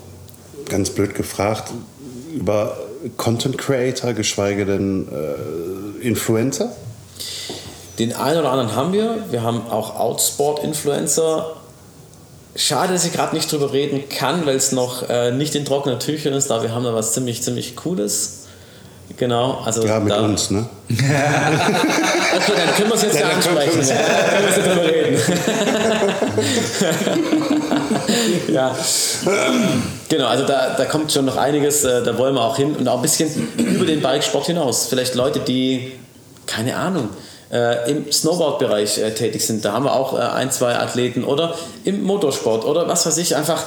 [0.68, 1.72] ganz blöd gefragt,
[2.34, 2.76] über
[3.16, 6.72] Content Creator, geschweige denn äh, Influencer?
[7.98, 9.24] Den einen oder anderen haben wir.
[9.30, 11.56] Wir haben auch Outsport-Influencer.
[12.60, 16.00] Schade, dass ich gerade nicht drüber reden kann, weil es noch äh, nicht in trockenen
[16.00, 18.34] Tüchern ist, da wir haben da was ziemlich, ziemlich Cooles.
[19.16, 20.68] Genau, also Ja, mit da, uns, ne?
[20.90, 21.02] Okay,
[22.56, 23.80] dann können wir es jetzt ja, ansprechen.
[23.80, 25.18] es- Ja, dann können wir jetzt drüber reden.
[28.54, 28.76] ja.
[30.08, 32.86] Genau, also da, da kommt schon noch einiges, äh, da wollen wir auch hin und
[32.88, 34.86] auch ein bisschen über den Bikesport hinaus.
[34.88, 35.92] Vielleicht Leute, die,
[36.46, 37.08] keine Ahnung,
[37.52, 41.54] äh, im Snowboard-Bereich äh, tätig sind, da haben wir auch äh, ein, zwei Athleten oder
[41.84, 43.62] im Motorsport oder was weiß ich, einfach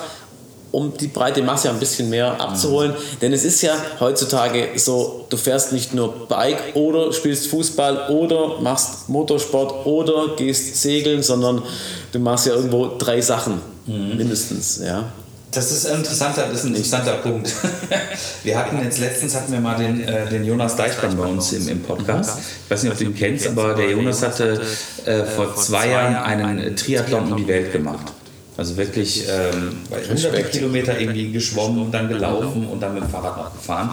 [0.72, 2.94] um die breite Masse ein bisschen mehr abzuholen.
[3.22, 8.62] Denn es ist ja heutzutage so, du fährst nicht nur Bike oder spielst Fußball oder
[8.62, 11.62] machst Motorsport oder gehst segeln, sondern
[12.14, 14.82] du machst ja irgendwo drei Sachen mindestens.
[14.82, 15.12] Ja.
[15.52, 17.54] Das ist ein interessanter, das ist ein interessanter Punkt.
[18.44, 21.68] Wir hatten jetzt letztens hatten wir mal den, äh, den Jonas Deichmann bei uns im,
[21.68, 22.40] im Podcast.
[22.66, 24.62] Ich weiß nicht, ob du ihn kennst, aber der Jonas hatte
[25.06, 28.14] äh, vor zwei Jahren einen Triathlon um die Welt gemacht.
[28.58, 29.78] Also wirklich ähm,
[30.10, 33.92] hunderte Kilometer irgendwie geschwommen und dann gelaufen und dann mit dem Fahrrad noch gefahren.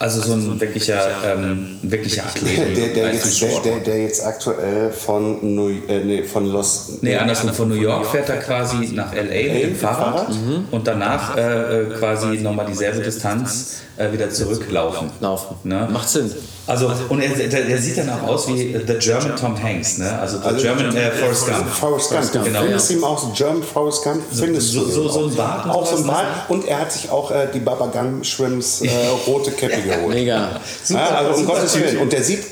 [0.00, 2.76] Also so ein wirklicher, ähm, ein wirklicher Athlet.
[2.76, 6.98] Der, der, jetzt, der, der, jetzt aktuell von, New, äh, nee, von Los.
[7.00, 7.54] Nee, andersrum.
[7.54, 10.28] Von New York fährt er quasi nach LA mit dem Fahrrad
[10.72, 15.10] und danach äh, äh, quasi nochmal dieselbe Distanz äh, wieder zurücklaufen.
[15.20, 15.56] Laufen.
[15.62, 15.88] Ne?
[15.92, 16.28] Macht Sinn.
[16.64, 20.16] Also, und er, der, der sieht dann auch aus wie The German Tom Hanks, ne?
[20.20, 21.68] Also The German äh, Forrest Gump.
[21.68, 22.32] Forrest Gump.
[22.32, 22.60] Gump, Du genau.
[22.62, 24.22] findest ihm auch so German Forrest Gump.
[24.32, 26.26] Findest so- du so- so ein Bart und Auch so ein Bart.
[26.48, 28.88] Und er hat sich auch äh, die Baba Gun Shrimps äh,
[29.26, 30.14] rote Käppi geholt.
[30.14, 30.60] Mega.
[30.88, 31.74] ja, also um super Gottes.
[31.80, 31.98] Willen.
[31.98, 32.44] Und der sieht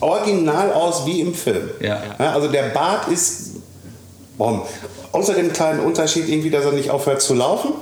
[0.00, 1.70] original aus wie im Film.
[1.80, 2.00] Ja.
[2.18, 3.50] also der Bart ist.
[4.38, 4.62] Warum?
[5.12, 7.74] Außer dem kleinen Unterschied irgendwie, dass er nicht aufhört zu laufen.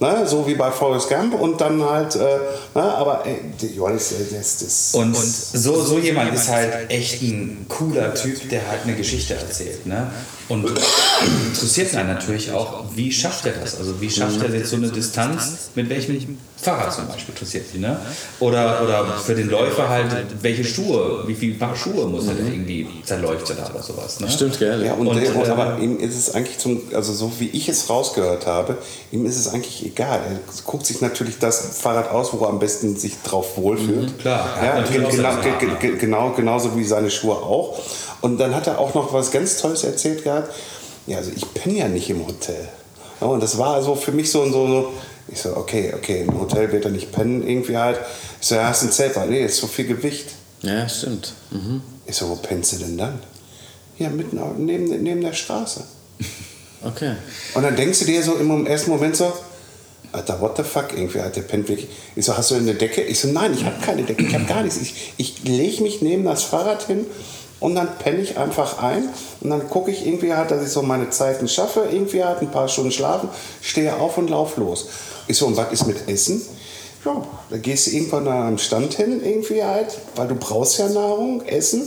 [0.00, 2.18] Ne, so wie bei Forrest Gump und dann halt, äh,
[2.74, 7.22] ne, aber ey, die- Johannes, äh, das, das, Und so, so jemand ist halt echt
[7.22, 9.86] ein cooler Typ, der halt eine Geschichte erzählt.
[9.86, 10.10] Ne?
[10.48, 10.70] Und
[11.46, 13.78] interessiert einen natürlich auch, wie schafft er das?
[13.78, 17.82] Also wie schafft er jetzt so eine Distanz, mit welchem Fahrrad zum Beispiel interessiert ihn.
[17.82, 17.98] Ne?
[18.40, 20.06] Oder, oder für den Läufer halt,
[20.40, 24.20] welche Schuhe, wie viele Paar Schuhe muss er denn irgendwie zerläuft er da oder sowas.
[24.20, 24.30] Ne?
[24.30, 24.84] Stimmt, gell?
[24.84, 27.68] Ja, und, Und, und äh, aber ihm ist es eigentlich zum, also so wie ich
[27.68, 28.78] es rausgehört habe,
[29.12, 30.20] ihm ist es eigentlich egal.
[30.20, 34.18] Er guckt sich natürlich das Fahrrad aus, wo er am besten sich drauf wohlfühlt.
[34.18, 34.48] klar.
[34.60, 37.78] Er hat Ja, auch genau, genau, genauso wie seine Schuhe auch.
[38.24, 40.50] Und dann hat er auch noch was ganz Tolles erzählt gehabt.
[41.06, 42.70] Ja, also ich penne ja nicht im Hotel.
[43.20, 44.92] Ja, und das war so für mich so, so, so
[45.28, 47.98] ich so, okay, okay, im Hotel wird er nicht pennen, irgendwie halt.
[48.40, 49.14] Ich so, ja, hast du ein Zelt?
[49.28, 50.30] Nee, ist so viel Gewicht.
[50.62, 51.34] Ja, stimmt.
[51.50, 51.82] Mhm.
[52.06, 53.18] Ich so, wo pennst du denn dann?
[53.98, 55.84] Ja, mitten neben, neben der Straße.
[56.86, 57.14] Okay.
[57.54, 59.32] Und dann denkst du dir so im ersten Moment so,
[60.12, 61.88] Alter, what the fuck, irgendwie der pennt wirklich.
[62.14, 63.00] Ich so, hast du eine Decke?
[63.00, 64.78] Ich so, nein, ich habe keine Decke, ich habe gar nichts.
[64.82, 67.06] Ich, ich lege mich neben das Fahrrad hin
[67.60, 69.08] und dann penne ich einfach ein
[69.40, 72.50] und dann gucke ich irgendwie halt, dass ich so meine Zeiten schaffe, irgendwie halt ein
[72.50, 73.28] paar Stunden schlafen,
[73.62, 74.86] stehe auf und lauf los.
[75.26, 76.42] Ich so, und was ist mit Essen?
[77.04, 80.88] Ja, da gehst du irgendwann an einem Stand hin, irgendwie halt, weil du brauchst ja
[80.88, 81.82] Nahrung, Essen,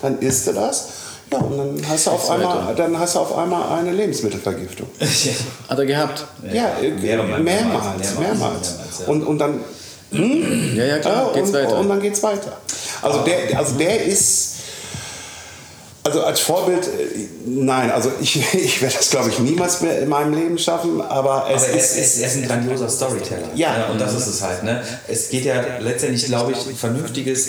[0.00, 0.88] dann isst du das.
[1.30, 4.86] Ja, und dann hast du auf einmal, dann hast du auf einmal eine Lebensmittelvergiftung.
[5.68, 6.26] Hat er gehabt?
[6.52, 8.74] Ja, äh, Mehrmals, mehrmals, mehrmals, mehrmals.
[9.00, 9.06] ja.
[9.06, 9.60] Und, und dann
[10.10, 11.28] Ja, ja, klar.
[11.28, 11.78] ja, Geht's und, weiter.
[11.78, 12.52] und dann geht's weiter.
[13.00, 14.51] Also der, also der ist
[16.04, 20.08] also als Vorbild, äh, nein, also ich, ich werde das glaube ich niemals mehr in
[20.08, 23.48] meinem Leben schaffen, aber es Aber er ist, ist, er ist ein grandioser Storyteller.
[23.54, 23.86] Ja.
[23.90, 24.64] Und das ist es halt.
[24.64, 24.82] Ne?
[25.08, 27.48] Es geht ja letztendlich, glaube ich, ein vernünftiges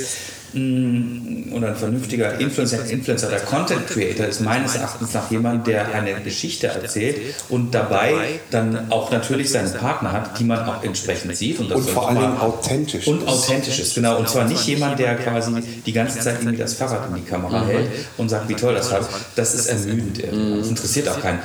[0.53, 6.13] oder ein vernünftiger Influencer, Influencer, der Content Creator ist meines Erachtens nach jemand, der eine
[6.21, 7.17] Geschichte erzählt
[7.49, 11.59] und dabei dann auch natürlich seine Partner hat, die man auch entsprechend sieht.
[11.59, 13.07] Und, das und vor Dingen authentisch.
[13.07, 14.17] und authentisch ist, genau.
[14.19, 15.51] Und zwar nicht jemand, der quasi
[15.85, 18.91] die ganze Zeit irgendwie das Fahrrad in die Kamera hält und sagt, wie toll das
[18.91, 19.01] war.
[19.35, 20.21] Das ist ermüdend.
[20.23, 21.39] Das interessiert auch keinen.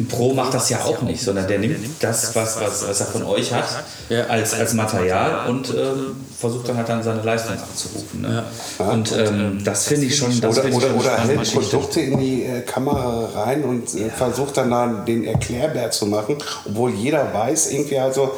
[0.00, 3.06] Ein Pro macht das ja auch nicht, sondern der nimmt das, was, was, was er
[3.06, 3.66] von euch hat,
[4.08, 4.24] Ja.
[4.24, 8.22] als, als Material und ähm, versucht dann halt dann seine Leistung abzurufen.
[8.22, 8.42] Ne?
[8.78, 10.40] Und ähm, das finde ich schon.
[10.40, 11.52] Das Oder, ich oder, schon oder hält.
[11.52, 16.36] Produkte in die äh, Kamera rein und äh, versucht dann da den Erklärbär zu machen,
[16.66, 18.32] obwohl jeder weiß, irgendwie also,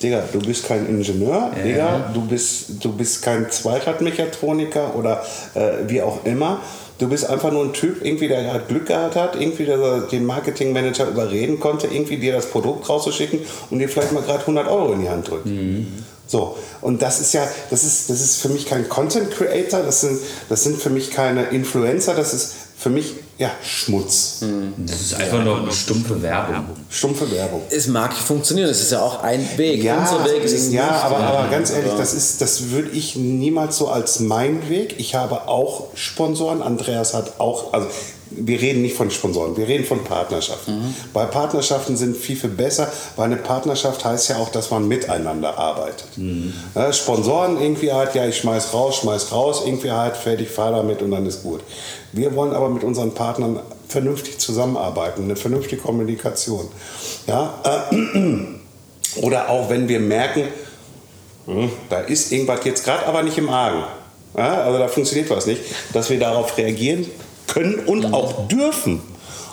[0.00, 5.24] Digga, du bist kein Ingenieur, Digga, du bist, du bist kein Zweiradmechatroniker oder
[5.54, 6.60] äh, wie auch immer.
[6.98, 10.00] Du bist einfach nur ein Typ, irgendwie, der gerade Glück gehabt hat, irgendwie, dass er
[10.02, 13.40] den Marketingmanager überreden konnte, irgendwie dir das Produkt rauszuschicken
[13.70, 15.46] und dir vielleicht mal gerade 100 Euro in die Hand drückt.
[16.26, 20.02] So, und das ist ja, das ist, das ist für mich kein Content Creator, das
[20.02, 20.18] sind,
[20.48, 24.42] das sind für mich keine Influencer, das ist für mich, ja, Schmutz.
[24.78, 26.76] Das ist einfach nur eine stumpfe Werbung.
[26.90, 27.62] Stumpfe Werbung.
[27.70, 29.78] Es mag funktionieren, es ist ja auch ein Weg.
[29.78, 31.04] Unser Weg ist es ja, nicht.
[31.04, 34.96] aber, aber ganz ehrlich, das, ist, das würde ich niemals so als mein Weg.
[34.98, 36.62] Ich habe auch Sponsoren.
[36.62, 37.86] Andreas hat auch, also
[38.30, 40.94] wir reden nicht von Sponsoren, wir reden von Partnerschaften.
[41.12, 45.56] Bei Partnerschaften sind viel, viel besser, weil eine Partnerschaft heißt ja auch, dass man miteinander
[45.56, 46.08] arbeitet.
[46.74, 51.02] Ja, Sponsoren irgendwie halt, ja, ich schmeiß raus, schmeiß raus, irgendwie halt, fertig, fahr damit
[51.02, 51.60] und dann ist gut.
[52.12, 56.68] Wir wollen aber mit unseren Partnern vernünftig zusammenarbeiten, eine vernünftige Kommunikation.
[57.26, 57.54] Ja,
[57.90, 57.96] äh,
[59.22, 60.44] oder auch wenn wir merken,
[61.46, 63.84] hm, da ist irgendwas jetzt gerade aber nicht im Argen.
[64.36, 65.62] Ja, also da funktioniert was nicht,
[65.92, 67.06] dass wir darauf reagieren
[67.48, 69.00] können und auch dürfen.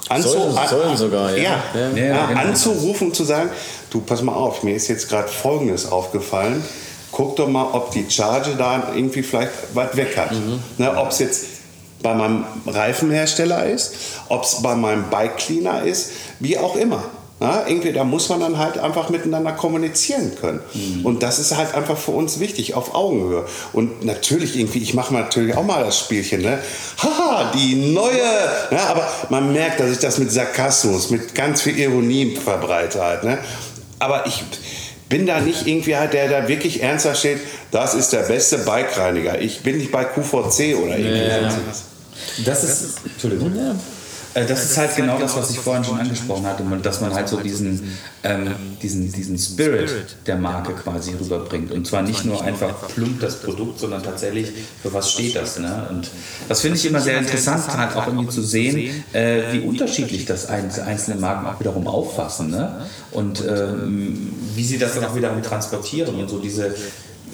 [0.08, 1.44] Anzu Sollen- sollen sogar, ja.
[1.74, 1.90] ja.
[1.96, 2.06] Ja.
[2.06, 2.40] Ja, genau.
[2.42, 3.50] Anzurufen und zu sagen,
[3.90, 6.64] du pass mal auf, mir ist jetzt gerade Folgendes aufgefallen.
[7.12, 10.32] Guck doch mal, ob die Charge da irgendwie vielleicht was weg hat.
[10.78, 11.46] Ne, ob es jetzt
[12.04, 13.94] bei meinem Reifenhersteller ist,
[14.30, 17.04] ob es bei meinem Bike Cleaner ist, wie auch immer.
[17.42, 20.62] Ja, irgendwie, da muss man dann halt einfach miteinander kommunizieren können.
[21.04, 23.46] Und das ist halt einfach für uns wichtig, auf Augenhöhe.
[23.74, 26.60] Und natürlich irgendwie, ich mache natürlich auch mal das Spielchen, ne?
[26.98, 28.24] Haha, die neue,
[28.72, 33.26] ja, aber man merkt, dass ich das mit Sarkasmus, mit ganz viel Ironie verbreite halt,
[33.26, 33.38] ne?
[34.00, 34.42] Aber ich
[35.10, 37.40] bin da nicht irgendwie halt, der da wirklich ernsthaft steht,
[37.72, 39.42] das ist der beste Bikereiniger.
[39.42, 41.54] Ich bin nicht bei QVC oder irgendwie Ja.
[42.46, 43.54] Das ist, Entschuldigung.
[43.56, 43.74] Äh,
[44.36, 47.40] Das ist halt genau das, was ich vorhin schon angesprochen hatte, dass man halt so
[47.40, 51.72] diesen, ähm, diesen, diesen Spirit der Marke quasi rüberbringt.
[51.72, 54.52] Und zwar nicht nur einfach plump das Produkt, sondern tatsächlich,
[54.84, 55.58] für was steht das.
[55.58, 55.88] Ne?
[55.90, 56.10] Und
[56.50, 60.48] das finde ich immer sehr interessant, halt auch irgendwie zu sehen, äh, wie unterschiedlich das
[60.48, 62.50] ein- einzelne Marken auch wiederum auffassen.
[62.52, 62.82] Ne?
[63.12, 66.14] Und ähm, wie sie das dann auch wiederum transportieren.
[66.14, 66.76] Und so diese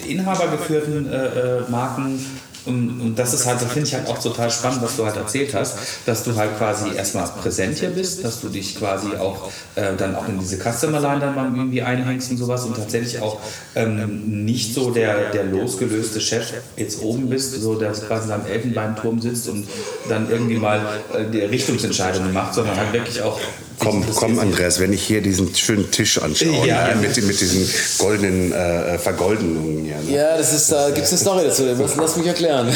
[0.07, 2.23] inhabergeführten äh, äh, Marken
[2.65, 5.17] und, und das ist halt, das finde ich halt auch total spannend, was du halt
[5.17, 9.49] erzählt hast, dass du halt quasi erstmal präsent hier bist, dass du dich quasi auch
[9.75, 13.19] äh, dann auch in diese Customer Line dann mal irgendwie einhängst und sowas und tatsächlich
[13.19, 13.39] auch
[13.75, 19.19] ähm, nicht so der, der losgelöste Chef jetzt oben bist, so der quasi am Elfenbeinturm
[19.19, 19.67] sitzt und
[20.07, 20.81] dann irgendwie mal
[21.13, 23.39] äh, die Richtungsentscheidungen macht, sondern halt wirklich auch
[23.81, 26.87] Komm, komm, Andreas, wenn ich hier diesen schönen Tisch anschaue, Ja.
[26.89, 27.67] ne, mit, mit diesen
[27.97, 29.95] goldenen äh, Vergoldungen hier.
[29.97, 30.11] Ne?
[30.17, 32.67] Ja, das ist, da gibt es eine Story dazu, lass, lass mich erklären.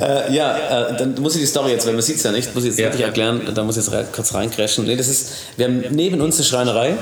[0.00, 2.54] äh, ja, äh, dann muss ich die Story jetzt, weil man sieht es ja nicht,
[2.54, 2.86] muss ich jetzt Ja.
[2.86, 4.84] wirklich erklären, da muss ich jetzt re- kurz reincrashen.
[4.86, 6.94] Nee, das ist, wir haben neben uns eine Schreinerei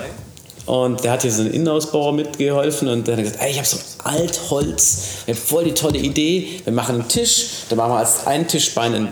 [0.66, 3.66] und der hat hier so einen Innenausbauer mitgeholfen und der hat gesagt, ey, ich habe
[3.66, 7.98] so Altholz, ich habe voll die tolle Idee, wir machen einen Tisch, da machen wir
[7.98, 9.08] als ein Tischbein einen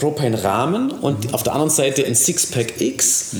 [0.00, 3.36] Propane-Rahmen und auf der anderen Seite ein Sixpack X.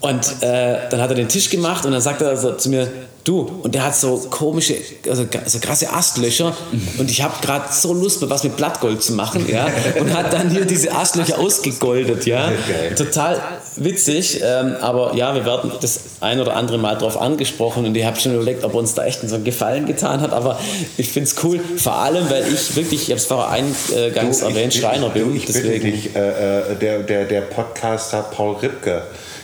[0.00, 2.90] Und äh, dann hat er den Tisch gemacht und dann sagt er so zu mir,
[3.24, 4.76] du, und der hat so komische,
[5.08, 6.56] also so krasse Astlöcher
[6.98, 9.66] und ich habe gerade so Lust, mal was mit Blattgold zu machen, ja,
[9.98, 12.52] und hat dann hier diese Astlöcher ausgegoldet, ja.
[12.96, 13.40] Total
[13.76, 18.04] witzig, ähm, aber ja, wir werden das ein oder andere Mal drauf angesprochen und ich
[18.04, 20.58] habe schon überlegt, ob er uns da echt so einen Gefallen getan hat, aber
[20.96, 24.74] ich finde es cool, vor allem, weil ich wirklich, ich habe es vorher eingangs erwähnt,
[24.74, 25.92] Schreiner bin, Ich bitte deswegen.
[25.92, 29.02] dich, äh, äh, der, der, der Podcaster Paul Ripke,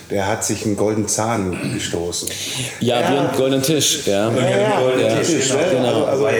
[0.09, 2.29] der hat sich einen goldenen Zahn gestoßen.
[2.79, 4.31] Ja, wie ein goldener Tisch, ja.
[4.31, 5.57] ja, Tisch, ne?
[5.71, 6.03] Genau.
[6.05, 6.37] Also, also,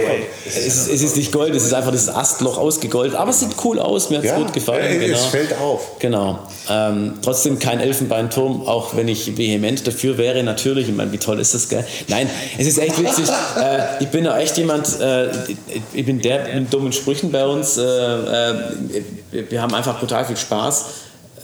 [0.47, 3.51] Es ist, es ist nicht Gold, es ist einfach das Astloch ausgegoldet, aber es sieht
[3.63, 4.85] cool aus, mir hat es ja, gut gefallen.
[4.85, 5.17] äh, genau.
[5.17, 5.99] Es fällt auf.
[5.99, 6.39] Genau.
[6.69, 10.89] Ähm, trotzdem kein Elfenbeinturm, auch wenn ich vehement dafür wäre, natürlich.
[10.89, 11.85] Ich meine, wie toll ist das, gell?
[12.07, 13.25] Nein, es ist echt witzig.
[13.61, 15.27] äh, ich bin ja echt jemand, äh,
[15.93, 17.77] ich bin der mit dummen Sprüchen bei uns.
[17.77, 18.53] Äh, äh,
[19.31, 20.85] wir- wir haben einfach brutal viel Spaß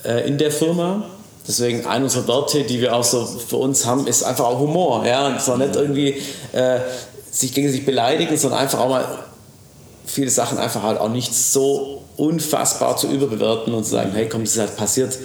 [0.06, 1.04] äh, in der Firma.
[1.48, 5.06] Deswegen ein unserer Werte, die wir auch so für uns haben, ist einfach auch Humor.
[5.06, 5.28] Ja?
[5.28, 6.22] Und zwar nicht irgendwie
[6.54, 6.80] äh,
[7.32, 9.06] sich gegenseitig beleidigen, sondern einfach auch mal
[10.06, 14.42] viele Sachen einfach halt auch nicht so unfassbar zu überbewerten und zu sagen, hey komm,
[14.42, 15.18] das ist halt passiert,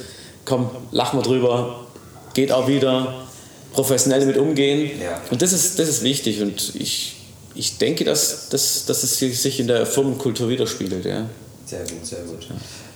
[0.45, 1.87] komm, lachen wir drüber,
[2.35, 3.27] geht auch wieder,
[3.73, 5.01] professionell damit umgehen.
[5.01, 5.21] Ja.
[5.31, 7.17] Und das ist, das ist wichtig und ich,
[7.55, 11.05] ich denke, dass, dass, dass es sich in der Firmenkultur widerspiegelt.
[11.05, 11.27] Ja.
[11.67, 12.49] Sehr gut, sehr gut.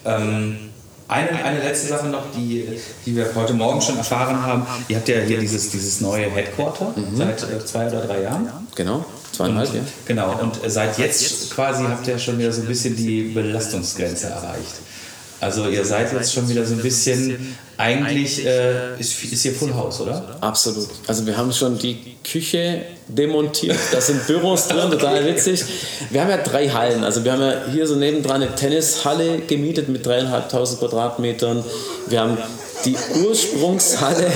[0.04, 0.70] Ähm,
[1.09, 2.66] eine, eine letzte Sache noch, die,
[3.05, 4.66] die wir heute Morgen schon erfahren haben.
[4.88, 8.48] Ihr habt ja hier dieses, dieses neue Headquarter seit äh, zwei oder drei Jahren.
[8.74, 9.80] Genau, zweieinhalb, ja.
[10.07, 14.28] Genau, und äh, seit jetzt quasi habt ihr schon wieder so ein bisschen die Belastungsgrenze
[14.28, 14.80] erreicht.
[15.45, 19.74] Also ihr seid jetzt schon wieder so ein bisschen, eigentlich äh, ist, ist hier Full
[19.74, 20.38] House, oder?
[20.40, 20.88] Absolut.
[21.07, 25.62] Also wir haben schon die Küche demontiert, da sind Büros drin, total witzig.
[26.09, 27.05] Wir haben ja drei Hallen.
[27.05, 31.62] Also wir haben ja hier so nebendran eine Tennishalle gemietet mit dreieinhalbtausend Quadratmetern.
[32.07, 32.38] Wir haben
[32.86, 34.32] die Ursprungshalle,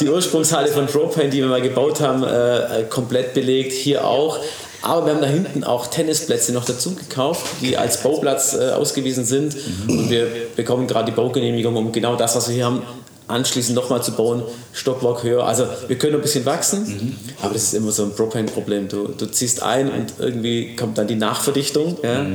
[0.00, 3.72] die Ursprungshalle von Propane, die wir mal gebaut haben, äh, komplett belegt.
[3.72, 4.40] Hier auch.
[4.82, 9.24] Aber wir haben da hinten auch Tennisplätze noch dazu gekauft, die als Bauplatz äh, ausgewiesen
[9.24, 9.56] sind.
[9.86, 10.26] Und wir
[10.56, 12.82] bekommen gerade die Baugenehmigung, um genau das, was wir hier haben,
[13.28, 15.44] anschließend nochmal zu bauen, Stockwerk höher.
[15.44, 18.88] Also wir können ein bisschen wachsen, aber das ist immer so ein Propane-Problem.
[18.88, 21.96] Du, du ziehst ein und irgendwie kommt dann die Nachverdichtung.
[22.02, 22.26] Ja?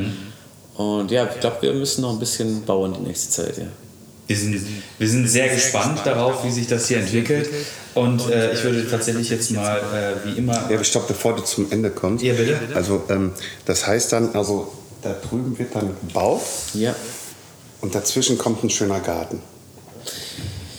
[0.75, 3.57] Und ja, ich glaube, wir müssen noch ein bisschen bauen die nächste Zeit.
[3.57, 3.65] Ja.
[4.28, 4.59] Wir sind,
[4.97, 7.49] wir sind sehr gespannt darauf, wie sich das hier entwickelt.
[7.93, 11.71] Und äh, ich würde tatsächlich jetzt mal, äh, wie immer, Ja, stopp, bevor du zum
[11.71, 12.23] Ende kommst.
[12.23, 12.59] Ja, bitte.
[12.73, 13.32] Also, ähm,
[13.65, 16.41] das heißt dann, also da drüben wird dann gebaut
[16.73, 16.95] ja.
[17.82, 19.41] und dazwischen kommt ein schöner Garten.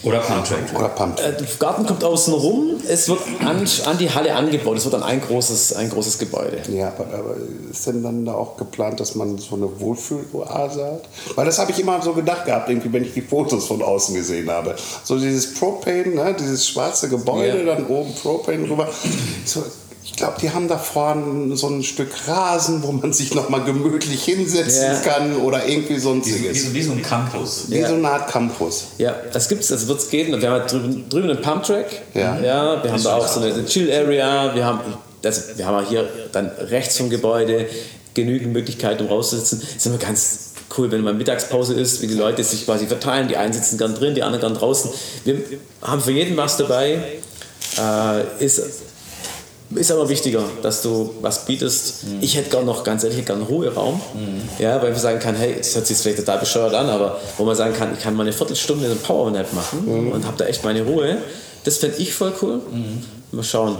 [0.07, 0.59] Oder Pumptrack.
[0.75, 1.19] Oder Pump.
[1.19, 4.93] Äh, Der Garten kommt außen rum, es wird an, an die Halle angebaut, es wird
[4.93, 6.61] dann ein großes, ein großes Gebäude.
[6.71, 7.35] Ja, aber, aber
[7.71, 11.01] ist denn dann da auch geplant, dass man so eine Wohlfühloase hat?
[11.35, 14.15] Weil das habe ich immer so gedacht gehabt, irgendwie, wenn ich die Fotos von außen
[14.15, 14.75] gesehen habe.
[15.03, 17.75] So dieses Propane, ne, dieses schwarze Gebäude, Ja.
[17.75, 18.87] dann oben Propane rüber.
[19.45, 19.63] So,
[20.09, 23.61] Ich glaube, die haben da vorne so ein Stück Rasen, wo man sich noch mal
[23.63, 24.99] gemütlich hinsetzen Ja.
[24.99, 26.63] kann oder irgendwie Wie, sonstiges.
[26.63, 27.65] so- wie so ein Campus.
[27.67, 27.89] Wie Ja.
[27.89, 28.85] so eine Art Campus.
[28.97, 30.41] Ja, das gibt's, das wird's geben.
[30.41, 31.87] Wir haben halt drüben, drüben einen Pumptrack.
[32.13, 32.39] Ja.
[32.39, 34.55] ja wir haben da auch so eine, eine Chill-Area.
[34.55, 34.79] Wir haben,
[35.21, 37.67] das, wir haben auch hier dann rechts vom Gebäude
[38.13, 39.61] genügend Möglichkeiten, um rauszusitzen.
[39.75, 43.27] ist immer ganz cool, wenn mal Mittagspause ist, wie die Leute sich quasi verteilen.
[43.27, 44.89] Die einen sitzen gern drin, die anderen gern draußen.
[45.25, 45.35] Wir
[45.81, 46.97] haben für jeden was dabei.
[47.77, 48.61] Äh, ist,
[49.75, 52.05] ist aber wichtiger, dass du was bietest.
[52.21, 53.99] Ich hätte gern noch, ganz ehrlich, gern einen Ruheraum.
[54.59, 57.43] Ja, weil man sagen kann, hey, das hört sich vielleicht total bescheuert an, aber wo
[57.43, 60.63] man sagen kann, ich kann mal eine Viertelstunde eine Powernap machen und habe da echt
[60.63, 61.17] meine Ruhe.
[61.63, 62.61] Das fände ich voll cool.
[63.31, 63.77] Mal schauen.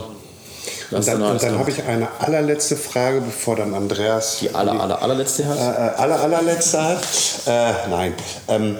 [0.90, 5.02] Was Und dann, dann habe ich eine allerletzte Frage, bevor dann Andreas Die aller, aller,
[5.02, 5.56] allerletzte hat.
[5.58, 6.98] äh, äh, aller, allerletzte hat.
[7.46, 8.14] Äh, nein.
[8.48, 8.76] Ähm,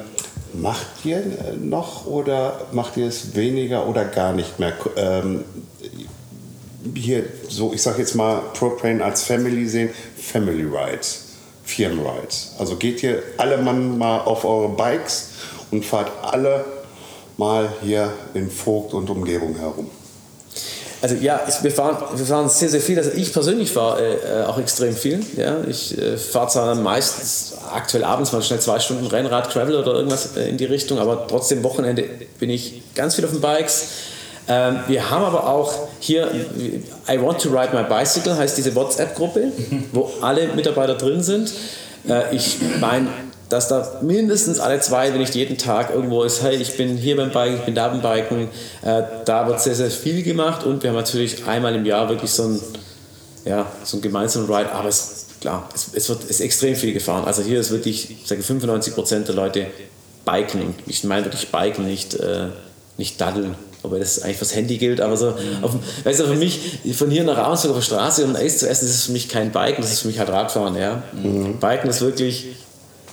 [0.54, 4.72] macht ihr äh, noch oder macht ihr es weniger oder gar nicht mehr?
[4.96, 5.44] Ähm,
[6.94, 11.24] hier, so, ich sage jetzt mal, Propane als Family sehen, Family Rides,
[11.64, 12.54] Firmenrides.
[12.58, 15.30] Also geht ihr alle Mann mal auf eure Bikes
[15.70, 16.64] und fahrt alle
[17.36, 19.90] mal hier in Vogt und Umgebung herum.
[21.00, 22.98] Also ja, wir fahren, wir fahren sehr, sehr viel.
[22.98, 25.24] Also ich persönlich fahre äh, äh, auch extrem viel.
[25.36, 25.62] Ja?
[25.68, 30.36] Ich äh, fahre zwar meistens aktuell abends mal schnell zwei Stunden Rennrad, Travel oder irgendwas
[30.36, 32.04] äh, in die Richtung, aber trotzdem Wochenende
[32.40, 33.88] bin ich ganz viel auf den Bikes.
[34.48, 36.30] Ähm, wir haben aber auch hier
[37.08, 39.52] I Want to Ride My Bicycle, heißt diese WhatsApp-Gruppe,
[39.92, 41.52] wo alle Mitarbeiter drin sind.
[42.08, 43.08] Äh, ich meine,
[43.48, 47.16] dass da mindestens alle zwei, wenn nicht jeden Tag irgendwo ist, hey, ich bin hier
[47.16, 48.48] beim Biken, ich bin da beim Biken.
[48.82, 52.30] Äh, da wird sehr, sehr viel gemacht und wir haben natürlich einmal im Jahr wirklich
[52.30, 52.60] so ein,
[53.44, 57.24] ja, so ein gemeinsamen Ride, aber es, klar, es, es wird ist extrem viel gefahren.
[57.24, 59.66] Also hier ist wirklich, ich sage 95 Prozent der Leute
[60.24, 62.48] biken ich meine wirklich biken, nicht, äh,
[62.98, 63.54] nicht daddeln.
[63.82, 65.28] Wobei das eigentlich fürs Handy gilt, aber so,
[65.62, 66.58] auf, dem- weißt du, für mich,
[66.94, 69.12] von hier nach Ravensburg auf der Straße um ein Eis zu essen, das ist für
[69.12, 71.02] mich kein Biken, das ist für mich halt Radfahren, ja.
[71.60, 72.46] Biken ist wirklich,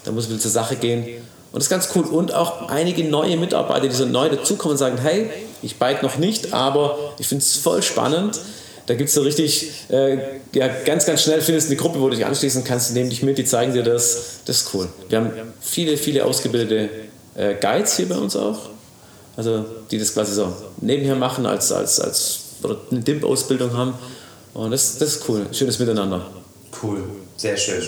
[0.04, 1.04] da muss man zur Sache gehen.
[1.52, 2.04] Und das ist ganz cool.
[2.04, 5.30] Und auch einige neue Mitarbeiter, die so neu dazukommen und sagen, hey,
[5.62, 8.40] ich bike noch nicht, aber ich finde es voll spannend.
[8.88, 10.18] Da gibt es so richtig, äh,
[10.54, 13.24] ja, ganz, ganz schnell findest du eine Gruppe, wo du dich anschließen kannst, nehmen dich
[13.24, 14.42] mit, die zeigen dir das.
[14.46, 14.88] Das ist cool.
[15.10, 16.90] Wir haben viele, viele ausgebildete
[17.36, 18.70] äh, Guides hier bei uns auch.
[19.38, 22.40] Also, die das quasi so nebenher machen, als, als, als
[22.92, 23.94] eine DIMP-Ausbildung haben.
[24.54, 25.46] Und das, das ist cool.
[25.52, 26.26] Schönes Miteinander.
[26.82, 27.04] Cool,
[27.38, 27.82] sehr schön.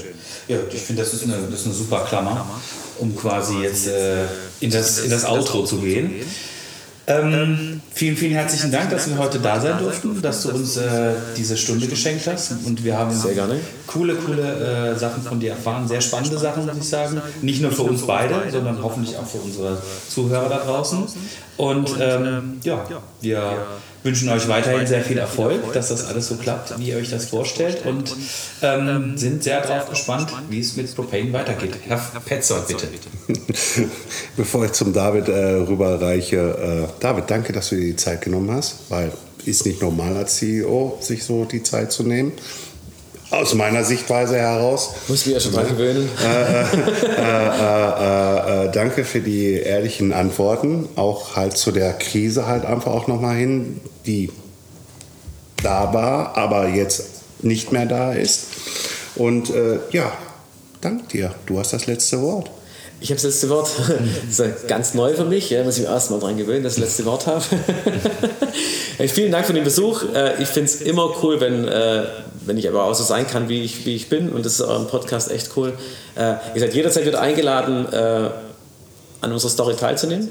[0.48, 2.46] Ja, ich finde, das, ist eine- das ist eine super Klammer,
[3.00, 4.24] um quasi jetzt äh,
[4.60, 6.16] in, das, in das Outro zu gehen.
[7.10, 11.14] Ähm, vielen, vielen herzlichen Dank, dass wir heute da sein durften, dass du uns äh,
[11.38, 12.52] diese Stunde geschenkt hast.
[12.66, 13.16] Und wir haben
[13.88, 15.88] coole, coole äh, Sachen von dir erfahren.
[15.88, 17.22] Sehr spannende Sachen, muss ich sagen.
[17.42, 21.06] Nicht nur für uns beide, sondern hoffentlich auch für unsere Zuhörer da draußen.
[21.56, 22.86] Und ähm, ja,
[23.22, 23.58] wir
[24.08, 27.26] wünschen euch weiterhin sehr viel Erfolg, dass das alles so klappt, wie ihr euch das
[27.26, 27.86] vorstellt.
[27.86, 28.16] Und
[28.62, 31.76] ähm, sind sehr darauf gespannt, wie es mit Propane weitergeht.
[31.88, 32.88] Herr Petzold, bitte.
[34.38, 38.50] Bevor ich zum David äh, rüberreiche, äh, David, danke, dass du dir die Zeit genommen
[38.52, 39.12] hast, weil
[39.46, 42.34] ist nicht normal als CEO, sich so die Zeit zu nehmen.
[43.30, 44.92] Aus meiner Sichtweise heraus.
[45.10, 46.10] Muss mich ja schon dran gewöhnen.
[46.24, 46.62] Äh,
[47.22, 53.08] äh, äh, danke für die ehrlichen Antworten, auch halt zu der Krise halt einfach auch
[53.08, 54.32] nochmal hin, die
[55.62, 57.04] da war, aber jetzt
[57.44, 58.48] nicht mehr da ist.
[59.16, 60.12] Und äh, ja,
[60.82, 61.34] dank dir.
[61.46, 62.50] Du hast das letzte Wort.
[63.00, 63.70] Ich habe das letzte Wort.
[64.28, 65.50] Das ist ganz neu für mich.
[65.50, 67.44] Ja, muss ich mir erstmal dran gewöhnen, dass ich das letzte Wort habe.
[68.98, 70.04] Hey, Vielen Dank für den Besuch.
[70.16, 72.04] Äh, Ich finde es immer cool, wenn, äh,
[72.48, 74.30] wenn ich aber auch so sein kann, wie ich, wie ich bin.
[74.30, 75.74] Und das ist eurem Podcast echt cool.
[76.16, 77.86] Äh, Ihr seid jederzeit wieder eingeladen,
[79.22, 80.30] an unserer Story teilzunehmen.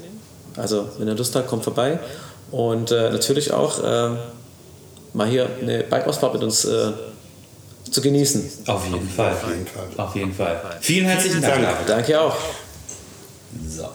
[0.57, 1.99] Also, wenn ihr Lust habt, kommt vorbei.
[2.51, 4.17] Und äh, natürlich auch äh,
[5.13, 6.93] mal hier eine Bike-Ausfahrt mit uns äh,
[7.91, 8.51] zu genießen.
[8.67, 9.33] Auf jeden Fall.
[9.97, 10.61] Auf jeden Fall.
[10.81, 11.67] Vielen herzlichen Dank.
[11.87, 12.37] Danke auch.
[13.69, 13.89] So.